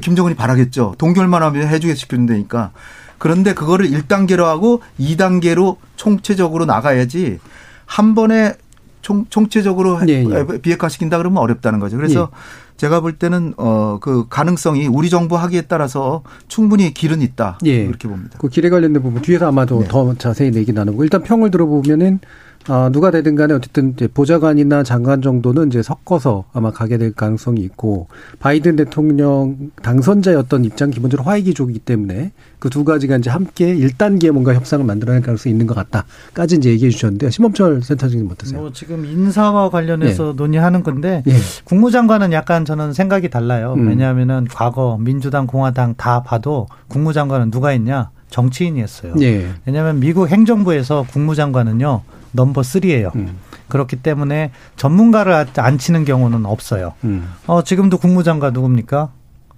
[0.00, 0.96] 김정은이 바라겠죠.
[0.98, 2.72] 동결만 하면 해주게 시켜준다니까.
[3.18, 7.38] 그런데 그거를 1단계로 하고 2단계로 총체적으로 나가야지
[7.86, 8.54] 한 번에
[9.02, 10.58] 총, 총체적으로 예, 예.
[10.60, 11.96] 비핵화시킨다 그러면 어렵다는 거죠.
[11.96, 12.76] 그래서 예.
[12.76, 17.58] 제가 볼 때는 어 그 가능성이 우리 정부 하기에 따라서 충분히 길은 있다.
[17.64, 17.86] 예.
[17.86, 18.38] 그렇게 봅니다.
[18.38, 19.88] 그 길에 관련된 부분 뒤에서 아마도 네.
[19.88, 22.20] 더 자세히 얘기 나누고 일단 평을 들어보면은
[22.66, 27.62] 아, 누가 되든 간에 어쨌든 이제 보좌관이나 장관 정도는 이제 섞어서 아마 가게 될 가능성이
[27.62, 28.08] 있고
[28.40, 34.54] 바이든 대통령 당선자의 어떤 입장 기본적으로 화해기족이기 때문에 그 두 가지가 이제 함께 1단계 뭔가
[34.54, 38.60] 협상을 만들어낼 가능성이 있는 것 같다까지 이제 얘기해 주셨는데 심범철 센터장님 어떠세요?
[38.60, 40.32] 뭐 지금 인사와 관련해서 네.
[40.36, 41.32] 논의하는 건데 네.
[41.64, 43.74] 국무장관은 약간 저는 생각이 달라요.
[43.76, 43.88] 음.
[43.88, 48.10] 왜냐하면은 과거 민주당 공화당 다 봐도 국무장관은 누가 있냐?
[48.30, 49.14] 정치인이었어요.
[49.16, 49.48] 네.
[49.64, 53.38] 왜냐하면 미국 행정부에서 국무장관은요 number three예요 음.
[53.68, 56.94] 그렇기 때문에 전문가를 앉히는 경우는 없어요.
[57.04, 57.30] 음.
[57.46, 59.10] 어, 지금도 국무장관 누굽니까?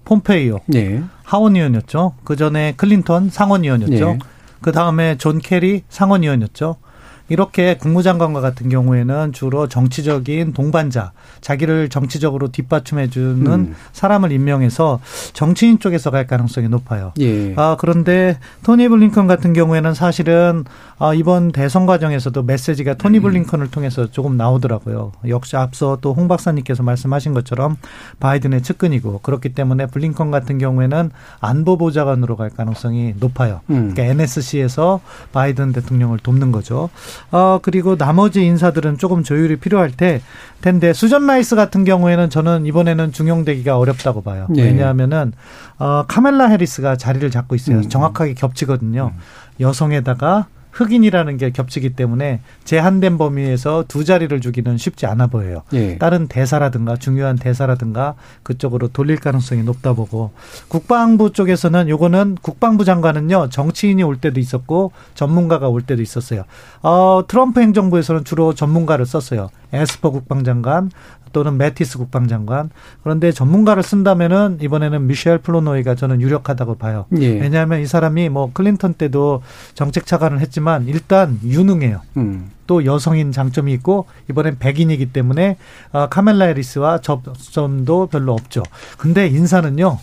[0.04, 0.60] 폼페이오.
[0.66, 1.02] 네.
[1.24, 2.14] 하원의원이었죠.
[2.24, 4.12] 그 전에 클린턴 상원의원이었죠.
[4.12, 4.18] 네.
[4.60, 6.76] 그 다음에 존 케리 상원의원이었죠.
[7.30, 13.74] 이렇게 국무장관과 같은 경우에는 주로 정치적인 동반자, 자기를 정치적으로 뒷받침해주는 음.
[13.92, 15.00] 사람을 임명해서
[15.32, 17.12] 정치인 쪽에서 갈 가능성이 높아요.
[17.20, 17.54] 예.
[17.56, 20.64] 아, 그런데 토니 블링컨 같은 경우에는 사실은
[20.98, 23.22] 아, 이번 대선 과정에서도 메시지가 토니 음.
[23.22, 25.12] 블링컨을 통해서 조금 나오더라고요.
[25.28, 27.76] 역시 앞서 또 홍 박사님께서 말씀하신 것처럼
[28.18, 33.60] 바이든의 측근이고 그렇기 때문에 블링컨 같은 경우에는 안보보좌관으로 갈 가능성이 높아요.
[33.70, 33.94] 음.
[33.94, 35.00] 그러니까 NSC에서
[35.32, 36.90] 바이든 대통령을 돕는 거죠.
[37.30, 40.20] 어, 그리고 나머지 인사들은 조금 조율이 필요할 때
[40.60, 44.46] 텐데 수전 라이스 같은 경우에는 저는 이번에는 중용되기가 어렵다고 봐요.
[44.50, 44.62] 네.
[44.62, 45.32] 왜냐하면은
[45.78, 47.78] 어, 카멜라 해리스가 자리를 잡고 있어요.
[47.78, 47.88] 음.
[47.88, 49.12] 정확하게 겹치거든요.
[49.14, 49.20] 음.
[49.60, 55.62] 여성에다가 흑인이라는 게 겹치기 때문에 제한된 범위에서 두 자리를 주기는 쉽지 않아 보여요.
[55.72, 55.98] 예.
[55.98, 60.30] 다른 대사라든가 중요한 대사라든가 그쪽으로 돌릴 가능성이 높다 보고
[60.68, 66.44] 국방부 쪽에서는 요거는 국방부 장관은요 정치인이 올 때도 있었고 전문가가 올 때도 있었어요.
[66.82, 69.50] 어, 트럼프 행정부에서는 주로 전문가를 썼어요.
[69.72, 70.90] 에스퍼 국방장관,
[71.32, 72.70] 또는 매티스 국방장관
[73.02, 77.06] 그런데 전문가를 쓴다면은 이번에는 미셸 플로노이가 저는 유력하다고 봐요.
[77.18, 77.28] 예.
[77.40, 79.42] 왜냐하면 이 사람이 뭐 클린턴 때도
[79.74, 82.00] 정책 차관을 했지만 일단 유능해요.
[82.16, 82.50] 음.
[82.66, 85.56] 또 여성인 장점이 있고 이번엔 백인이기 때문에
[85.92, 88.62] 아, 카멜라 해리스와 접점도 별로 없죠.
[88.96, 89.98] 근데 인사는요.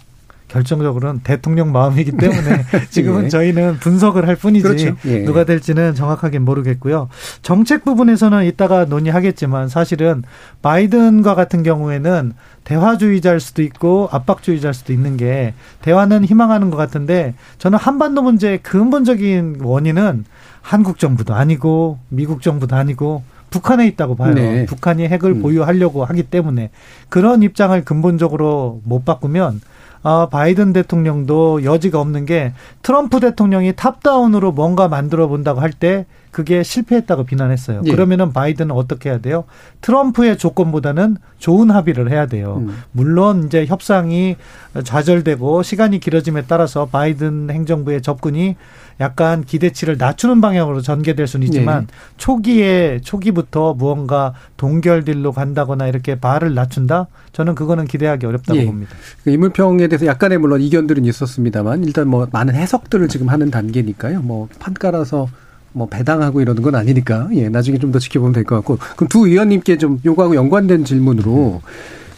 [0.48, 3.30] 결정적으로는 대통령 마음이기 때문에 지금은 예.
[3.30, 4.96] 저희는 분석을 할 뿐이지 그렇죠.
[5.06, 5.24] 예.
[5.24, 7.10] 누가 될지는 정확하게 모르겠고요.
[7.42, 10.24] 정책 부분에서는 이따가 논의하겠지만 사실은
[10.62, 12.34] 바이든과 같은 경우에는
[12.64, 19.60] 대화주의자일 수도 있고 압박주의자일 수도 있는 게 대화는 희망하는 것 같은데 저는 한반도 문제의 근본적인
[19.62, 20.26] 원인은
[20.62, 24.34] 한국 정부도 아니고 미국 정부도 아니고 북한에 있다고 봐요.
[24.34, 24.66] 네.
[24.66, 25.42] 북한이 핵을 음.
[25.42, 26.70] 보유하려고 하기 때문에
[27.10, 29.62] 그런 입장을 근본적으로 못 바꾸면
[30.04, 36.62] 아, 바이든 대통령도 여지가 없는 게 트럼프 대통령이 탑다운으로 뭔가 만들어 본다고 할 때 그게
[36.62, 37.82] 실패했다고 비난했어요.
[37.86, 37.92] 예.
[37.92, 39.46] 그러면은 바이든은 어떻게 해야 돼요?
[39.82, 42.58] 트럼프의 조건보다는 좋은 합의를 해야 돼요.
[42.62, 42.84] 음.
[42.92, 44.36] 물론 이제 협상이
[44.84, 48.56] 좌절되고 시간이 길어짐에 따라서 바이든 행정부의 접근이
[49.00, 51.94] 약간 기대치를 낮추는 방향으로 전개될 수는 있지만 네.
[52.18, 57.08] 초기에 초기부터 무언가 동결딜로 간다거나 이렇게 발을 낮춘다?
[57.32, 58.66] 저는 그거는 기대하기 어렵다고 예.
[58.66, 58.92] 봅니다.
[59.24, 64.22] 그 인물평에 대해서 약간의 물론 이견들은 있었습니다만 일단 뭐 많은 해석들을 지금 하는 단계니까요.
[64.22, 65.28] 뭐 판가라서
[65.74, 69.28] 뭐 배당하고 이러는 건 아니니까 예 나중에 좀 더 지켜보면 될 것 같고 그럼 두
[69.28, 71.70] 의원님께 좀 요거하고 연관된 질문으로 음.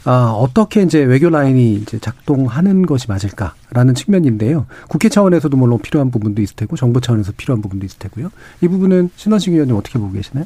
[0.05, 4.65] 아, 어떻게 이제 외교 라인이 이제 작동하는 것이 맞을까라는 측면인데요.
[4.88, 8.31] 국회 차원에서도 물론 필요한 부분도 있을 테고 정부 차원에서 필요한 부분도 있을 테고요.
[8.62, 10.45] 이 부분은 신원식 의원님 어떻게 보고 계시나요?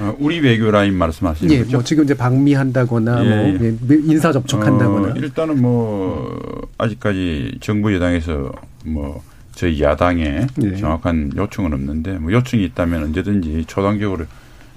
[0.00, 1.76] 어, 우리 외교 라인 말씀하시는 예, 거죠?
[1.76, 3.74] 뭐 지금 이제 방미한다거나 예, 뭐 예.
[3.90, 8.52] 예 인사 접촉한다거나 어, 일단은 뭐 아직까지 정부 여당에서
[8.84, 9.22] 뭐
[9.54, 10.76] 저희 야당에 예.
[10.76, 14.24] 정확한 요청은 없는데 뭐 요청이 있다면 언제든지 초당적으로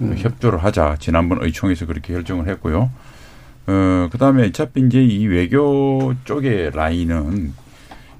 [0.00, 0.14] 음.
[0.16, 2.90] 협조를 하자 지난번 의총에서 그렇게 결정을 했고요.
[3.68, 7.52] 어, 그 다음에 어차피 이제 이 외교 쪽의 라인은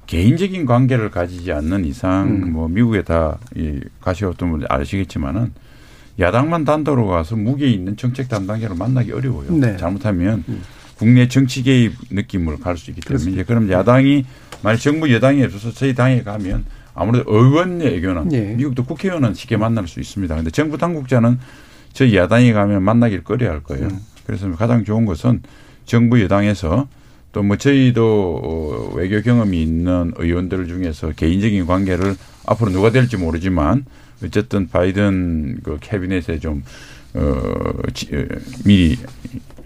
[0.05, 2.53] 개인적인 관계를 가지지 않는 이상 음.
[2.53, 5.51] 뭐 미국에 다 이 가셔왔던 분들 아시겠지만은
[6.19, 9.51] 야당만 단독으로 가서 무게 있는 정책 담당자를 만나기 어려워요.
[9.51, 9.75] 네.
[9.77, 10.61] 잘못하면 음.
[10.97, 14.25] 국내 정치 개입 느낌으로 갈 수 있기 때문에 이제 그럼 야당이
[14.61, 18.53] 만약 정부 여당이 없어서 저희 당에 가면 아무래도 의원의 의견은 네.
[18.55, 20.35] 미국도 국회의원은 쉽게 만날 수 있습니다.
[20.35, 21.39] 근데 정부 당국자는
[21.93, 23.87] 저희 야당에 가면 만나기를 꺼려야 할 거예요.
[23.87, 23.99] 음.
[24.29, 25.41] 그래서 가장 좋은 것은
[25.85, 26.87] 정부 여당에서
[27.31, 32.15] 또 뭐 저희도 어, 외교 경험이 있는 의원들 중에서 개인적인 관계를
[32.45, 33.85] 앞으로 누가 될지 모르지만
[34.23, 36.63] 어쨌든 바이든 그 캐비넷에 좀,
[37.15, 37.53] 어,
[37.93, 38.25] 지, 어,
[38.65, 38.97] 미리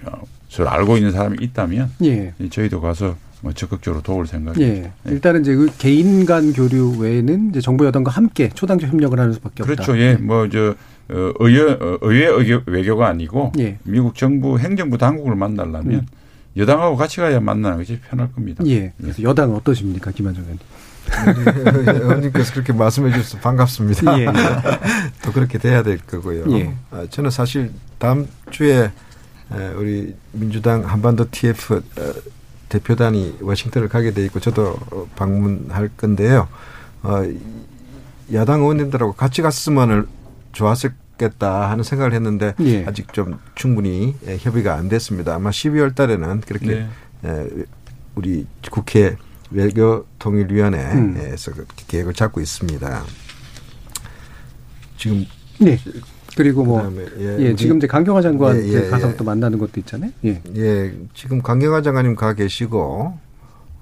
[0.05, 2.33] 어, 서로 알고 있는 사람이 있다면 예.
[2.49, 4.63] 저희도 가서 뭐 적극적으로 도울 생각이죠.
[4.63, 4.91] 예.
[5.03, 5.11] 네.
[5.11, 9.63] 일단은 이제 그 개인 간 교류 외에는 이제 정부 여당과 함께 초당적 협력을 하는 수밖에
[9.63, 9.65] 없다.
[9.65, 9.97] 그렇죠.
[9.99, 10.13] 예.
[10.13, 10.17] 네.
[10.17, 10.75] 뭐저
[11.09, 13.77] 어, 의회 어, 의회 외교가 아니고 예.
[13.83, 16.07] 미국 정부 행정부 당국을 만나려면 음.
[16.55, 18.63] 여당하고 같이 가야 만나는 것이 편할 겁니다.
[18.65, 18.93] 예.
[18.97, 19.23] 그래서 예.
[19.23, 21.99] 여당은 어떠십니까, 김한정 의원님?
[21.99, 24.21] 의원님께서 그렇게 말씀해 주셔서 반갑습니다.
[24.21, 24.27] 예.
[25.21, 26.45] 또 그렇게 돼야 될 거고요.
[26.57, 26.73] 예.
[26.91, 28.89] 아, 저는 사실 다음 주에
[29.75, 32.13] 우리 민주당 한반도 TF 어,
[32.73, 34.79] 대표단이 워싱턴을 가게 돼 있고 저도
[35.15, 36.47] 방문할 건데요.
[37.03, 37.21] 어,
[38.33, 40.07] 야당 의원님들하고 같이 갔으면
[40.53, 42.83] 좋았겠다 하는 생각을 했는데 예.
[42.85, 45.35] 아직 좀 충분히 협의가 안 됐습니다.
[45.35, 46.87] 아마 12월 달에는 그렇게
[47.21, 47.47] 네.
[48.15, 49.17] 우리 국회
[49.51, 51.65] 외교통일위원회에서 음.
[51.87, 53.03] 계획을 잡고 있습니다.
[54.97, 55.25] 지금
[55.59, 55.77] 네.
[56.35, 59.15] 그리고 뭐 예, 예 지금 이제 강경화 장관 예, 예, 가서 예.
[59.15, 60.11] 또 만나는 것도 있잖아요.
[60.25, 60.41] 예.
[60.55, 63.17] 예, 지금 강경화 장관님 가 계시고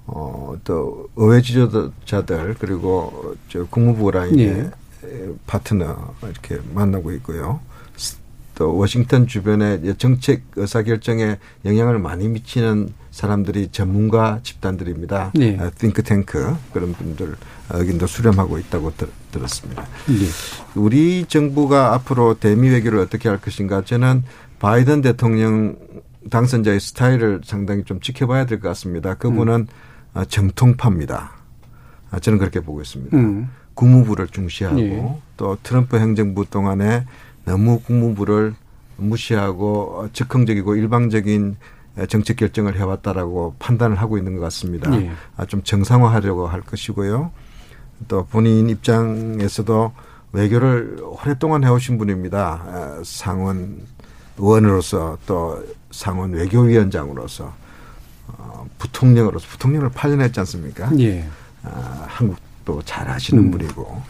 [0.06, 4.70] 어, 또 의회 지도자들 그리고 저 국무부 라인의
[5.04, 5.28] 예.
[5.46, 7.60] 파트너 이렇게 만나고 있고요.
[8.62, 15.32] 또 워싱턴 주변의 정책 의사 결정에 영향을 많이 미치는 사람들이 전문가 집단들입니다.
[15.34, 15.58] 네.
[15.78, 17.34] 띵크탱크 그런 분들
[17.74, 19.08] 여긴도 수렴하고 있다고 들,
[19.42, 20.14] 었습니다 네.
[20.76, 24.22] 우리 정부가 앞으로 대미 외교를 어떻게 할 것인가 저는
[24.60, 25.76] 바이든 대통령
[26.30, 29.14] 당선자의 스타일을 상당히 좀 지켜봐야 될 것 같습니다.
[29.14, 29.66] 그분은
[30.14, 30.24] 음.
[30.28, 31.32] 정통파입니다.
[32.12, 33.16] 아, 저는 그렇게 보고 있습니다.
[33.16, 33.48] 음.
[33.74, 35.20] 국무부를 중시하고 네.
[35.36, 37.06] 또 트럼프 행정부 동안에
[37.44, 38.54] 너무 국무부를
[38.96, 41.56] 무시하고 즉흥적이고 일방적인
[42.08, 44.90] 정책 결정을 해왔다라고 판단을 하고 있는 것 같습니다.
[44.90, 45.10] 네.
[45.48, 47.30] 좀 정상화하려고 할 것이고요.
[48.08, 49.92] 또 본인 입장에서도
[50.32, 53.00] 외교를 오랫동안 해오신 분입니다.
[53.04, 53.80] 상원
[54.38, 57.52] 의원으로서 또 상원 외교위원장으로서
[58.28, 60.90] 어, 부통령으로서 부통령을 8년 했지 않습니까?
[60.98, 61.28] 예.
[61.62, 63.50] 아, 한국도 잘 하시는 음.
[63.50, 64.02] 분이고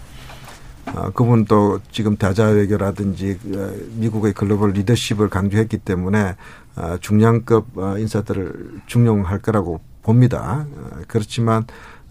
[0.87, 6.37] 어, 그분 또 지금 다자 외교라든지 어, 미국의 글로벌 리더십을 강조했기 때문에
[6.77, 10.67] 어, 중량급 어, 인사들을 중용할 거라고 봅니다.
[10.75, 11.65] 어, 그렇지만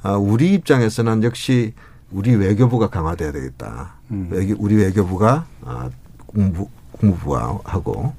[0.04, 1.74] 어, 우리 입장에서는 역시
[2.12, 3.94] 우리 외교부가 강화돼야 되겠다.
[4.12, 4.30] 음.
[4.58, 5.90] 우리 외교부가 어,
[6.26, 8.14] 국무부, 국무부하고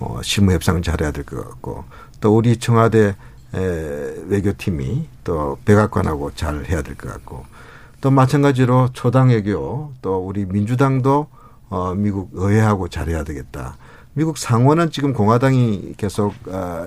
[0.00, 1.84] 어, 실무 협상을 잘해야 될 것 같고
[2.20, 3.14] 또 우리 청와대
[3.54, 7.44] 에, 외교팀이 또 백악관하고 잘 해야 될 것 같고
[8.00, 11.26] 또 마찬가지로 초당 외교 또 우리 민주당도
[11.70, 13.76] 어, 미국 의회하고 잘해야 되겠다.
[14.14, 16.86] 미국 상원은 지금 공화당이 계속 어,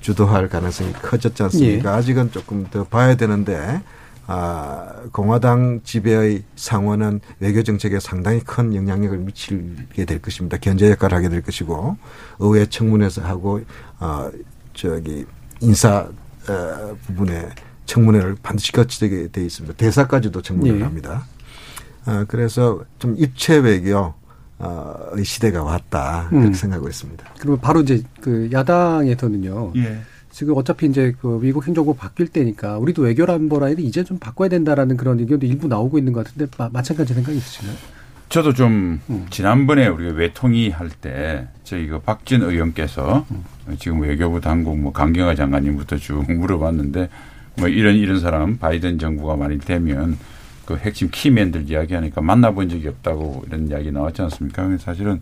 [0.00, 1.92] 주도할 가능성이 커졌지 않습니까?
[1.92, 1.96] 예.
[1.96, 3.82] 아직은 조금 더 봐야 되는데
[4.26, 10.58] 아, 공화당 지배의 상원은 외교 정책에 상당히 큰 영향력을 미치게 될 것입니다.
[10.58, 11.96] 견제 역할을 하게 될 것이고
[12.38, 13.60] 의회 청문회에서 하고
[14.00, 14.30] 어,
[14.74, 15.24] 저기
[15.60, 16.08] 인사
[16.48, 17.48] 어, 부분에
[17.86, 19.76] 청문회를 반드시 거치게 돼 있습니다.
[19.76, 20.84] 대사까지도 청문회를 네.
[20.84, 21.26] 합니다.
[22.04, 24.14] 아, 그래서 좀 입체 외교
[25.14, 26.52] 의 시대가 왔다 그렇게 음.
[26.52, 27.24] 생각하고 있습니다.
[27.40, 29.72] 그러면 바로 이제 그 야당에서는요.
[29.76, 29.98] 예.
[30.30, 34.96] 지금 어차피 이제 그 미국 행정부 바뀔 때니까 우리도 외교라는 거라도 이제 좀 바꿔야 된다라는
[34.96, 37.76] 그런 의견도 일부 나오고 있는 것 같은데 마, 마찬가지 생각이 있으시나요?
[38.28, 39.26] 저도 좀 음.
[39.30, 43.44] 지난번에 우리가 외통위 할 때 저희 그 박진 의원께서 음.
[43.78, 47.10] 지금 외교부 당국 뭐 강경화 장관님부터 쭉 물어봤는데
[47.56, 50.18] 뭐 이런 이런 사람 바이든 정부가 많이 되면
[50.64, 54.76] 그 핵심 key man들 이야기하니까 만나본 적이 없다고 이런 이야기 나왔지 않습니까?
[54.78, 55.20] 사실은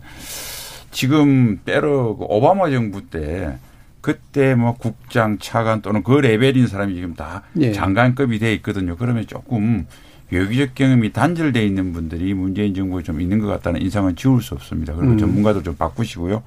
[0.91, 3.57] 지금 때로 그 오바마 정부 때
[4.01, 7.71] 그때 뭐 국장, 차관 또는 그 레벨인 사람이 지금 다 예.
[7.71, 8.97] 장관급이 돼 있거든요.
[8.97, 9.85] 그러면 조금
[10.31, 14.95] 외교적 경험이 단절돼 있는 분들이 문재인 정부에 좀 있는 것 같다는 인상은 지울 수 없습니다.
[14.95, 15.17] 그리고 음.
[15.17, 16.41] 전문가도 좀 바꾸시고요.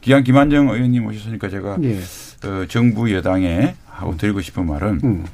[0.00, 1.98] 기왕 김한정 의원님 오셨으니까 제가 예.
[2.46, 5.24] 어, 정부 여당에 하고 드리고 싶은 말은 음.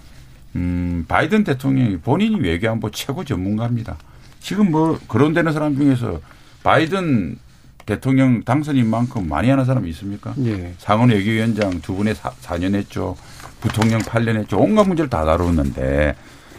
[0.57, 3.97] 음, 바이든 대통령이 본인이 외교안보 최고 전문가입니다.
[4.41, 6.21] 지금 뭐 거론되는 사람 중에서
[6.63, 7.39] 바이든
[7.87, 10.35] 대통령 당선인 만큼 많이 하는 사람이 있습니까?
[10.45, 10.75] 예.
[10.79, 13.17] 상원 외교위원장 두 분의 사, 4년 했죠.
[13.61, 14.59] 부통령 8년 했죠.
[14.59, 16.15] 온갖 문제를 다 다루는데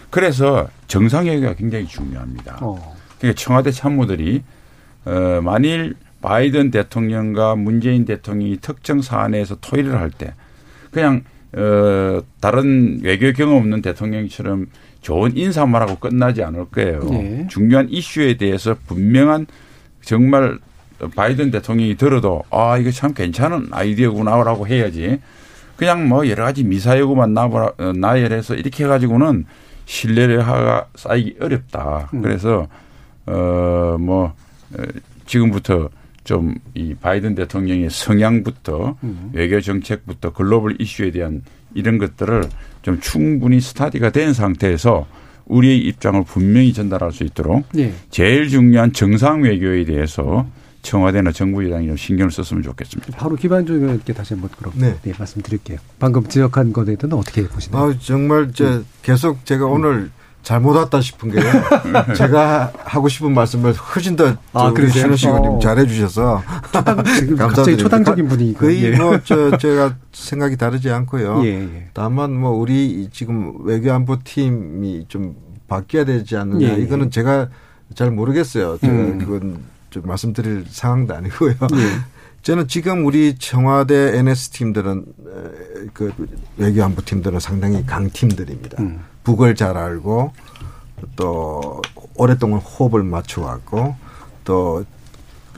[0.10, 2.58] 그래서 정상회의가 굉장히 중요합니다.
[2.62, 2.96] 어.
[3.20, 4.44] 그러니까 청와대 참모들이
[5.06, 10.34] 어, 만일 바이든 대통령과 문재인 대통령이 특정 사안에서 토의를 할 때
[10.92, 11.24] 그냥
[11.54, 14.68] 어, 다른 외교 경험 없는 대통령처럼
[15.02, 17.00] 좋은 인사만 하고 끝나지 않을 거예요.
[17.10, 17.48] 네.
[17.50, 19.48] 중요한 이슈에 대해서 분명한
[20.02, 20.60] 정말
[21.16, 25.20] 바이든 대통령이 들어도 아, 이거 참 괜찮은 아이디어구나라고 해야지.
[25.78, 29.46] 그냥 뭐 여러 가지 미사여구만 나열해서 이렇게 해가지고는
[29.86, 32.10] 신뢰가 쌓이기 어렵다.
[32.14, 32.22] 음.
[32.22, 32.68] 그래서,
[33.26, 34.34] 어, 뭐,
[34.78, 34.84] 어,
[35.26, 35.90] 지금부터
[36.30, 39.32] 좀 이 바이든 대통령의 성향부터 음.
[39.34, 41.42] 외교 정책부터 글로벌 이슈에 대한
[41.74, 42.44] 이런 것들을
[42.84, 45.08] 좀 충분히 스타디가 된 상태에서
[45.46, 47.92] 우리의 입장을 분명히 전달할 수 있도록 예.
[48.12, 50.46] 제일 중요한 정상 외교에 대해서
[50.84, 53.18] 청와대나 정부 여당이 좀 신경을 썼으면 좋겠습니다.
[53.18, 54.96] 바로 기반적인 의원께 다시 한번 그럼 네.
[55.02, 55.80] 네, 말씀드릴게요.
[55.98, 57.86] 방금 지적한 것에 대해서는 어떻게 보시나요?
[57.86, 58.82] 아, 정말 제 네.
[59.02, 59.72] 계속 제가 음.
[59.72, 60.12] 오늘
[60.44, 61.44] 잘못 왔다 싶은 게요.
[62.16, 65.60] 제가 하고 싶은 말씀을 훨씬 더 아, 의원님 어.
[65.60, 66.42] 잘해 주셔서
[67.38, 68.98] 갑자기 초당적인 분위기 거의 예.
[68.98, 71.42] 뭐저 제가 생각이 다르지 않고요.
[71.44, 71.90] 예, 예.
[71.94, 75.36] 다만 뭐 우리 지금 외교안보 팀이 좀
[75.68, 76.82] 바뀌어야 되지 않느냐 예, 예.
[76.82, 77.50] 이거는 제가
[77.94, 78.78] 잘 모르겠어요.
[78.80, 79.20] 제가 음.
[79.20, 79.60] 그건
[79.90, 81.54] 좀 말씀드릴 상황도 아니고요.
[81.74, 82.20] 예.
[82.42, 85.06] 저는 지금 우리 청와대 NS 팀들은
[85.94, 86.14] 그
[86.58, 88.82] 외교안보 팀들은 상당히 강 팀들입니다.
[88.82, 89.02] 음.
[89.24, 90.34] 북을 잘 알고
[91.16, 91.82] 또
[92.16, 93.96] 오랫동안 호흡을 맞춰왔고
[94.44, 94.86] 또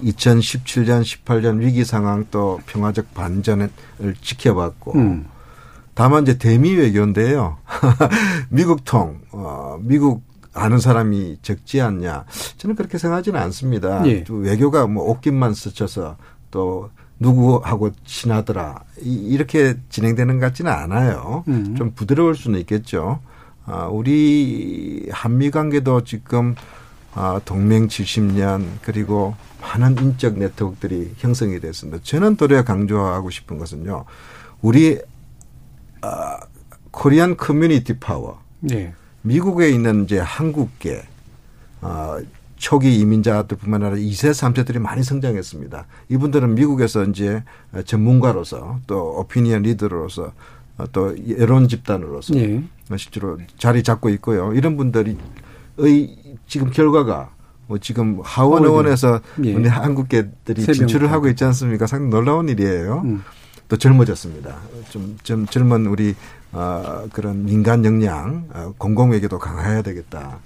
[0.03, 3.69] 2017년, 18년 위기 상황 또 평화적 반전을
[4.21, 5.27] 지켜봤고 음.
[5.93, 7.57] 다만 이제 대미 외교인데요.
[8.49, 12.25] 미국 통, 어, 미국 아는 사람이 적지 않냐.
[12.57, 14.05] 저는 그렇게 생각하지는 않습니다.
[14.07, 14.23] 예.
[14.27, 16.17] 외교가 뭐 옷깃만 스쳐서
[16.49, 16.89] 또
[17.19, 18.83] 누구하고 친하더라.
[19.01, 21.43] 이 렇게 진행되는 것 같지는 않아요.
[21.47, 21.75] 음.
[21.77, 23.19] 좀 부드러울 수는 있겠죠.
[23.65, 26.55] 아, 우리 한미 관계도 지금
[27.13, 31.99] 아, 동맹 70년 그리고 많은 인적 네트워크들이 형성이 됐습니다.
[32.03, 34.05] 저는 도리어 강조하고 싶은 것은요.
[34.61, 34.99] 우리
[36.01, 36.39] 아,
[36.91, 38.39] Korean community power.
[38.59, 38.93] 네.
[39.21, 41.03] 미국에 있는 이제 한국계
[41.81, 42.17] 어,
[42.57, 45.85] 초기 이민자들뿐만 아니라 2세, 3세들이 많이 성장했습니다.
[46.09, 47.43] 이분들은 미국에서 이제
[47.85, 50.31] 전문가로서 또 오피니언 리더로서
[50.91, 52.63] 또 여론 집단으로서 네.
[52.97, 54.53] 실제로 자리 잡고 있고요.
[54.53, 55.17] 이런 분들이
[55.77, 56.17] 의
[56.47, 57.31] 지금 결과가
[57.67, 59.53] 뭐 지금 하원 의원에서 예.
[59.53, 61.87] 우리 한국계들이 진출을 하고 있지 않습니까?
[61.87, 63.01] 상당히 놀라운 일이에요.
[63.05, 63.23] 음.
[63.69, 64.57] 또 젊어졌습니다.
[64.89, 66.13] 좀, 좀 젊은 우리
[66.51, 70.39] 어, 그런 민간 역량, 어, 공공외교도 강화해야 되겠다.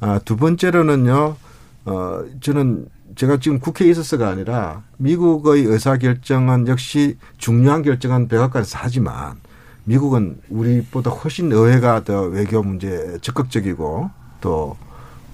[0.00, 1.36] 아, 두 번째로는요,
[1.84, 9.36] 어, 저는 제가 지금 국회에 있어서가 아니라 미국의 의사결정은 역시 중요한 결정은 백악관에서 하지만
[9.84, 14.10] 미국은 우리보다 훨씬 의회가 더 외교 문제에 적극적이고
[14.40, 14.76] 또,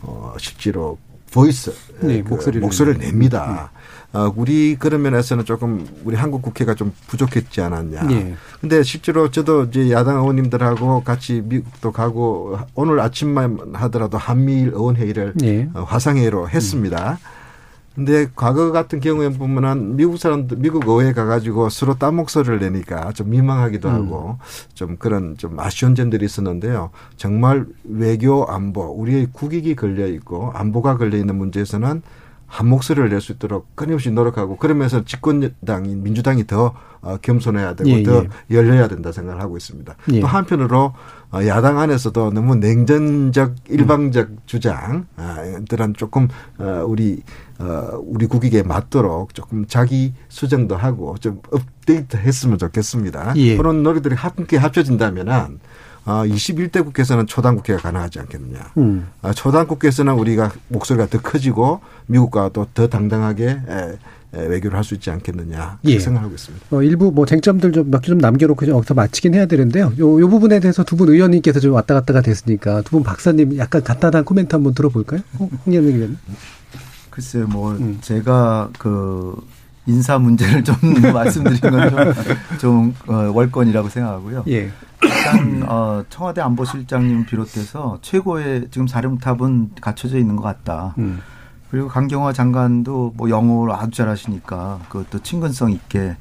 [0.02, 0.98] 어, 실제로
[1.30, 3.70] voice, 네, 그 목소리를, 목소리를 냅니다.
[3.72, 3.78] 음.
[4.18, 8.04] 어, 우리 그런 면에서는 조금 우리 한국 국회가 좀 부족했지 않았냐.
[8.04, 8.34] 네.
[8.58, 15.68] 근데 실제로 저도 이제 야당 의원님들하고 같이 미국도 가고 오늘 아침만 하더라도 한미일 의원회의를 네.
[15.74, 17.18] 어, 화상회의로 했습니다.
[17.98, 23.30] 근데 과거 같은 경우에 보면은 미국 사람들 미국 의회에 가가지고 서로 딴 목소리를 내니까 좀
[23.30, 23.92] 민망하기도 음.
[23.92, 24.38] 하고
[24.74, 26.90] 좀 그런 좀 아쉬운 점들이 있었는데요.
[27.16, 32.02] 정말 외교 안보 우리의 국익이 걸려 있고 안보가 걸려 있는 문제에서는
[32.46, 38.02] 한 목소리를 낼 수 있도록 끊임없이 노력하고 그러면서 집권당인 민주당이 더 어, 겸손해야 되고 예,
[38.04, 38.28] 더 예.
[38.56, 39.96] 열려야 된다 생각을 하고 있습니다.
[40.12, 40.20] 예.
[40.20, 40.94] 또 한편으로 어,
[41.46, 44.38] 야당 안에서도 너무 냉전적 일방적 음.
[44.46, 47.22] 주장들은 조금 어, 우리
[48.02, 53.34] 우리 국익에 맞도록 조금 자기 수정도 하고 좀 업데이트했으면 좋겠습니다.
[53.36, 53.56] 예.
[53.56, 55.58] 그런 노력들이 함께 합쳐진다면은
[56.04, 58.60] 아, 21대 국회에서는 초당 국회가 가능하지 않겠느냐.
[58.78, 59.08] 음.
[59.20, 63.98] 아, 초당 국회에서는 우리가 목소리가 더 커지고 미국과 또 더 당당하게 에, 에,
[64.32, 65.98] 외교를 할 수 있지 않겠느냐 예.
[65.98, 66.66] 생각하고 있습니다.
[66.70, 69.92] 어, 일부 뭐 쟁점들 좀 몇 개 좀 남겨놓고 좀 여기서 마치긴 해야 되는데요.
[69.98, 73.82] 요, 요 부분에 대해서 두 분 의원님께서 좀 왔다 갔다가 됐으니까 두 분 박사님 약간
[73.82, 75.20] 간단한 코멘트 한번 들어볼까요?
[75.66, 76.18] 홍영민 의원.
[77.10, 77.98] 글쎄요, 뭐 음.
[78.00, 79.34] 제가 그
[79.86, 80.76] 인사 문제를 좀
[81.12, 82.14] 말씀드린 건좀
[82.60, 84.44] 좀, 어, 월권이라고 생각하고요.
[84.48, 84.70] 예.
[85.02, 90.94] 일단 어, 청와대 안보실장님 비롯해서 최고의 지금 사령탑은 갖춰져 있는 것 같다.
[90.98, 91.20] 음.
[91.70, 96.16] 그리고 강경화 장관도 뭐 영어를 아주 잘하시니까 그것도 친근성 있게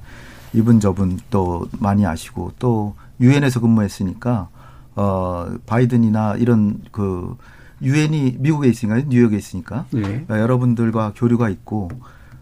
[0.53, 4.49] 이분 저분 또 많이 아시고 또 유엔에서 근무했으니까
[4.95, 7.35] 어 바이든이나 이런 그
[7.81, 10.25] 유엔이 미국에 있으니까 뉴욕에 있으니까 네.
[10.29, 11.89] 여러분들과 교류가 있고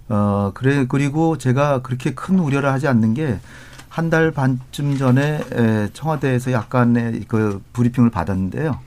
[0.10, 3.40] 어 그래 그리고 제가 그렇게 큰 우려를 하지 않는 게
[3.96, 5.40] 한 달 반쯤 전에
[5.94, 8.78] 청와대에서 약간의 그 브리핑을 받았는데요.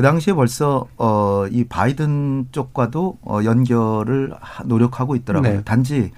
[0.00, 4.32] 그 당시에 벌써 어 이 바이든 쪽과도 어 연결을
[4.64, 5.52] 노력하고 있더라고요.
[5.52, 5.62] 네.
[5.64, 6.10] 단지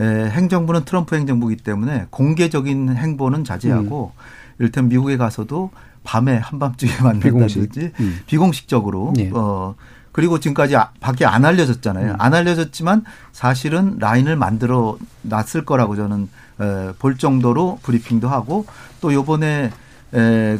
[0.00, 4.20] 에, 행정부는 트럼프 행정부이기 때문에 공개적인 행보는 자제하고 음.
[4.58, 5.70] 이를테면 미국에 가서도
[6.04, 8.00] 밤에 한밤중에 만난다든지 비공식.
[8.00, 8.18] 음.
[8.26, 9.30] 비공식적으로 네.
[9.32, 9.74] 어
[10.10, 12.12] 그리고 지금까지 아, 밖에 안 알려졌잖아요.
[12.12, 12.16] 음.
[12.18, 16.28] 안 알려졌지만 사실은 라인을 만들어 놨을 거라고 저는
[16.60, 18.66] 에, 볼 정도로 브리핑도 하고
[19.00, 19.70] 또 요번에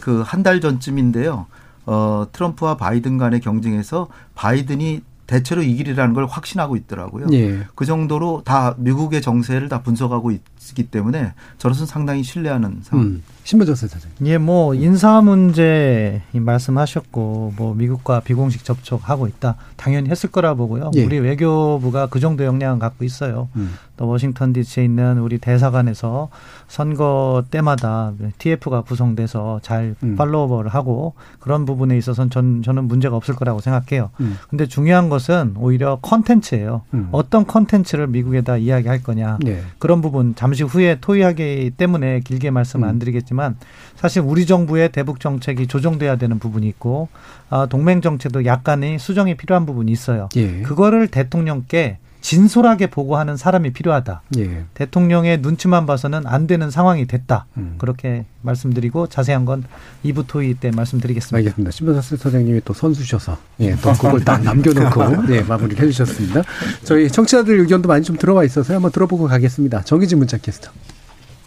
[0.01, 1.47] 그한 달 전쯤인데요.
[1.87, 7.27] 어, 트럼프와 바이든 간의 경쟁에서 바이든이 대체로 이길이라는 걸 확신하고 있더라고요.
[7.33, 7.67] 예.
[7.75, 10.43] 그 정도로 다 미국의 정세를 다 분석하고 있
[10.75, 13.07] 기 때문에 저로서는 상당히 신뢰하는 상황.
[13.07, 13.23] 음.
[13.45, 14.01] 신문조 사장.
[14.25, 19.57] 예, 뭐 인사 문제 말씀하셨고 뭐 미국과 비공식 접촉하고 있다.
[19.77, 20.93] 당연히 했을 거라 보고요.
[20.95, 21.05] 예.
[21.05, 23.49] 우리 외교부가 그 정도 역량을 갖고 있어요.
[23.57, 23.75] 음.
[23.97, 26.29] 또 워싱턴 DC에 있는 우리 대사관에서
[26.69, 30.17] 선거 때마다 TF가 구성돼서 잘 음.
[30.17, 34.11] 팔로우업을 하고 그런 부분에 있어서는 전 저는 문제가 없을 거라고 생각해요.
[34.21, 34.39] 음.
[34.49, 36.83] 근데 중요한 것은 오히려 컨텐츠예요.
[36.95, 37.09] 음.
[37.11, 39.39] 어떤 컨텐츠를 미국에다 이야기할 거냐.
[39.43, 39.63] 네.
[39.79, 42.99] 그런 부분 잠시 후에 토의하기 때문에 길게 말씀 안 음.
[42.99, 43.57] 드리겠지만
[43.97, 47.09] 사실 우리 정부의 대북 정책이 조정돼야 되는 부분이 있고
[47.51, 50.29] 아, 동맹 정책도 약간의 수정이 필요한 부분이 있어요.
[50.37, 50.63] 예.
[50.63, 54.23] 그거를 대통령께 진솔하게 보고하는 사람이 필요하다.
[54.39, 54.65] 예.
[54.75, 57.47] 대통령의 눈치만 봐서는 안 되는 상황이 됐다.
[57.57, 57.75] 음.
[57.79, 59.65] 그렇게 말씀드리고 자세한 건
[60.05, 61.37] 2부 토의 때 말씀드리겠습니다.
[61.37, 61.71] 알겠습니다.
[61.73, 66.43] 신변사 선생님이 또 선수셔서 예, 또 그걸 딱 남겨놓고 예, 마무리를 해주셨습니다.
[66.85, 69.83] 저희 청취자들 의견도 많이 좀 들어와 있어서 한번 들어보고 가겠습니다.
[69.83, 70.71] 정희진 문자 캐스터.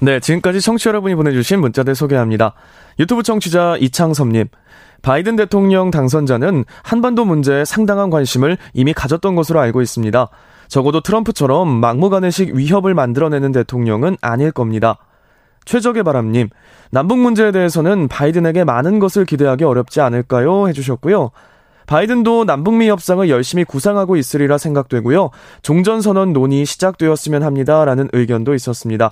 [0.01, 2.53] 네, 지금까지 청취자 여러분이 보내주신 문자들 소개합니다.
[2.99, 4.47] 유튜브 청취자 이창섭님.
[5.01, 10.30] 바이든 대통령 당선자는 한반도 문제에 상당한 관심을 이미 가졌던 것으로 알고 있습니다.
[10.68, 14.97] 적어도 트럼프처럼 막무가내식 위협을 만들어내는 대통령은 아닐 겁니다.
[15.66, 16.49] 최적의 바람님,
[16.91, 20.68] 남북 문제에 대해서는 바이든에게 많은 것을 기대하기 어렵지 않을까요?
[20.70, 21.32] 해주셨고요.
[21.88, 25.30] 바이든도 남북미 협상을 열심히 구상하고 있으리라 생각되고요.
[25.61, 27.86] 종전선언 논의 시작되었으면 합니다.
[27.86, 29.11] 라는 의견도 있었습니다.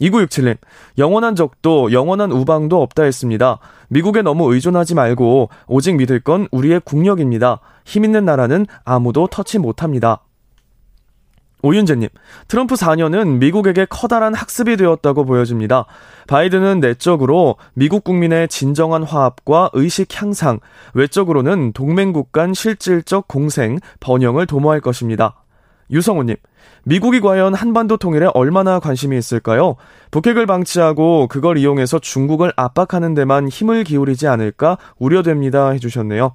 [0.00, 0.56] 2967님,
[0.96, 3.58] 영원한 적도 영원한 우방도 없다 했습니다.
[3.88, 7.60] 미국에 너무 의존하지 말고 오직 믿을 건 우리의 국력입니다.
[7.84, 10.20] 힘 있는 나라는 아무도 터치 못합니다.
[11.62, 12.08] 오윤재님,
[12.46, 15.86] 트럼프 4년은 미국에게 커다란 학습이 되었다고 보여집니다.
[16.28, 20.60] 바이든은 내적으로 미국 국민의 진정한 화합과 의식 향상,
[20.94, 25.42] 외적으로는 동맹국 간 실질적 공생, 번영을 도모할 것입니다.
[25.90, 26.36] 유성우님,
[26.84, 29.76] 미국이 과연 한반도 통일에 얼마나 관심이 있을까요?
[30.10, 35.70] 북핵을 방치하고 그걸 이용해서 중국을 압박하는 데만 힘을 기울이지 않을까 우려됩니다.
[35.70, 36.34] 해주셨네요.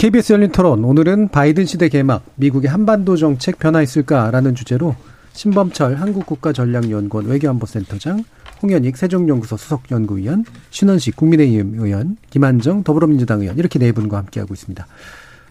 [0.00, 4.96] KBS 열린 토론 오늘은 바이든 시대 개막 미국의 한반도 정책 변화 있을까라는 주제로
[5.34, 8.24] 신범철 한국국가전략연구원 외교안보센터장
[8.62, 14.86] 홍현익 세종연구소 수석연구위원 신원식 국민의힘 의원 김한정 더불어민주당 의원 이렇게 네 분과 함께하고 있습니다.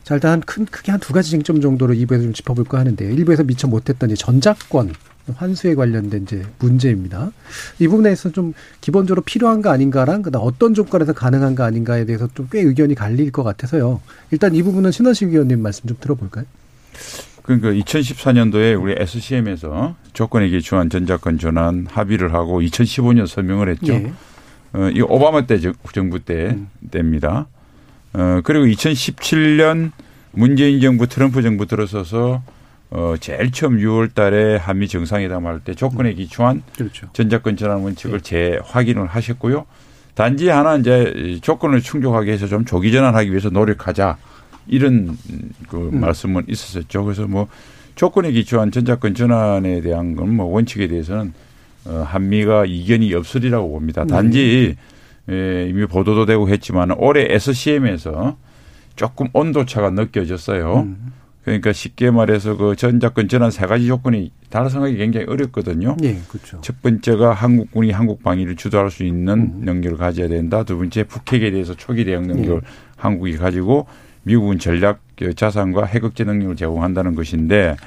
[0.04, 3.16] 자 일단 한큰 크게 한 두 가지 쟁점 정도로 2부에서 좀 짚어볼까 하는데요.
[3.16, 4.94] 1부에서 미처 못했던 전작권
[5.36, 7.32] 환수에 관련된 이제 문제입니다.
[7.78, 12.48] 이 부분에서 좀 기본적으로 필요한 거 아닌가랑 그다음 어떤 조건에서 가능한 거 아닌가에 대해서 좀
[12.52, 14.02] 꽤 의견이 갈릴 것 같아서요.
[14.32, 16.46] 일단 이 부분은 신원식 위원님 말씀 좀 들어볼까요?
[17.44, 23.94] 그러니까 2014년도에 우리 SCM에서 조건에 기초한 전자권 전환 합의를 하고 2015년 서명을 했죠.
[23.94, 24.12] 예.
[24.74, 25.60] 어, 이 오바마 때
[25.94, 26.70] 정부 때 음.
[26.92, 27.48] 때입니다.
[28.14, 29.92] 어, 그리고 2017년
[30.32, 32.42] 문재인 정부 트럼프 정부 들어서서
[32.92, 37.08] 어, 제일 처음 6월 달에 한미 정상회담 할 때 조건에 기초한 그렇죠.
[37.14, 38.58] 전자권 전환 원칙을 네.
[38.64, 39.66] 재확인을 하셨고요.
[40.16, 44.18] 단지 하나 이제 조건을 충족하게 해서 좀 조기 전환하기 위해서 노력하자
[44.68, 45.18] 이런
[45.68, 46.00] 그 음.
[46.02, 47.04] 말씀은 있었었죠.
[47.06, 47.48] 그래서 뭐
[47.96, 51.34] 조건에 기초한 전자권 전환에 대한 건 뭐 원칙에 대해서는
[51.86, 54.04] 어, 한미가 이견이 없으리라고 봅니다.
[54.06, 54.84] 단지 네.
[55.30, 58.38] 예, 이미 보도도 되고 했지만 올해 SCM에서
[58.96, 60.80] 조금 온도차가 느껴졌어요.
[60.80, 61.14] 음.
[61.44, 65.96] 그러니까 쉽게 말해서 그 전작권 전환 세 가지 조건이 달성하기 굉장히 어렵거든요.
[66.00, 66.60] 네, 그렇죠.
[66.62, 69.62] 첫 번째가 한국군이 한국 방위를 주도할 수 있는 음.
[69.64, 70.64] 능력을 가져야 된다.
[70.64, 72.68] 두 번째 북핵에 대해서 초기 대응 능력을 네.
[72.98, 73.88] 한국이 가지고
[74.24, 75.00] 미국은 전략
[75.36, 77.78] 자산과 핵억제 능력을 제공한다는 것인데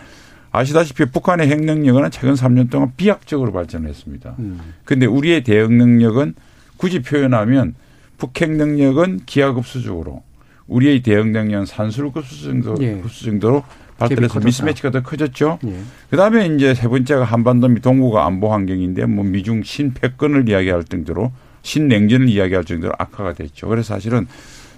[0.50, 4.36] 아시다시피 북한의 핵 능력은 최근 3년 동안 비약적으로 발전했습니다.
[4.84, 5.16] 그런데 음.
[5.16, 6.34] 우리의 대응 능력은
[6.82, 7.76] 굳이 표현하면
[8.18, 10.24] 북핵 능력은 기하급 수적으로
[10.66, 12.96] 우리의 대응 능력은 산술급수 정도 예.
[13.00, 13.62] 급수 정도로
[13.98, 15.60] 발달해서 미스매치가 더 커졌죠.
[15.64, 15.76] 예.
[16.10, 21.30] 그다음에 이제 세 번째가 한반도 미 동북아 안보 환경인데 뭐 미중 신패권을 이야기할 정도로
[21.62, 23.68] 신냉전을 이야기할 정도로 악화가 됐죠.
[23.68, 24.26] 그래서 사실은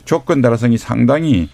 [0.04, 1.48] 조건 달성이 상당히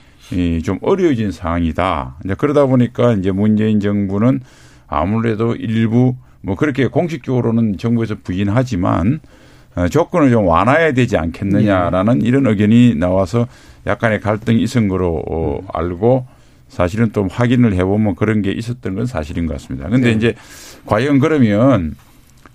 [0.65, 2.17] 좀 어려워진 상황이다.
[2.25, 4.41] 이제 그러다 보니까 이제 문재인 정부는
[4.89, 9.40] 아무래도 일부 뭐 그렇게 공식적으로는 정부에서 부인하지만 어,
[9.91, 12.29] 조건을 좀 완화해야 되지 않겠느냐라는 예.
[12.29, 13.47] 이런 의견이 나와서
[13.87, 16.27] 약간의 갈등이 있은 거로 어, 알고
[16.69, 19.89] 사실은 또 확인을 해보면 그런 게 있었던 건 사실인 것 같습니다.
[19.89, 20.17] 근데 네.
[20.17, 20.35] 이제
[20.87, 21.95] 과연 그러면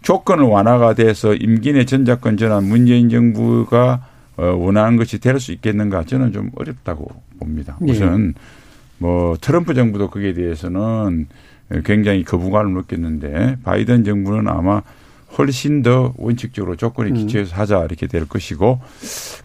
[0.02, 4.06] 조건을 완화가 돼서 임기 내 전작권 전환 문재인 정부가
[4.38, 7.08] 어, 원하는 것이 될 수 있겠는가 저는 좀 어렵다고
[7.40, 7.78] 봅니다.
[7.82, 7.92] 네.
[7.94, 8.34] 우선
[8.98, 11.28] 뭐 트럼프 정부도 거기에 대해서는
[11.84, 14.82] 굉장히 거부감을 느꼈는데 바이든 정부는 아마
[15.38, 17.16] 훨씬 더 원칙적으로 조건에 음.
[17.16, 18.80] 기초해서 하자 이렇게 될 것이고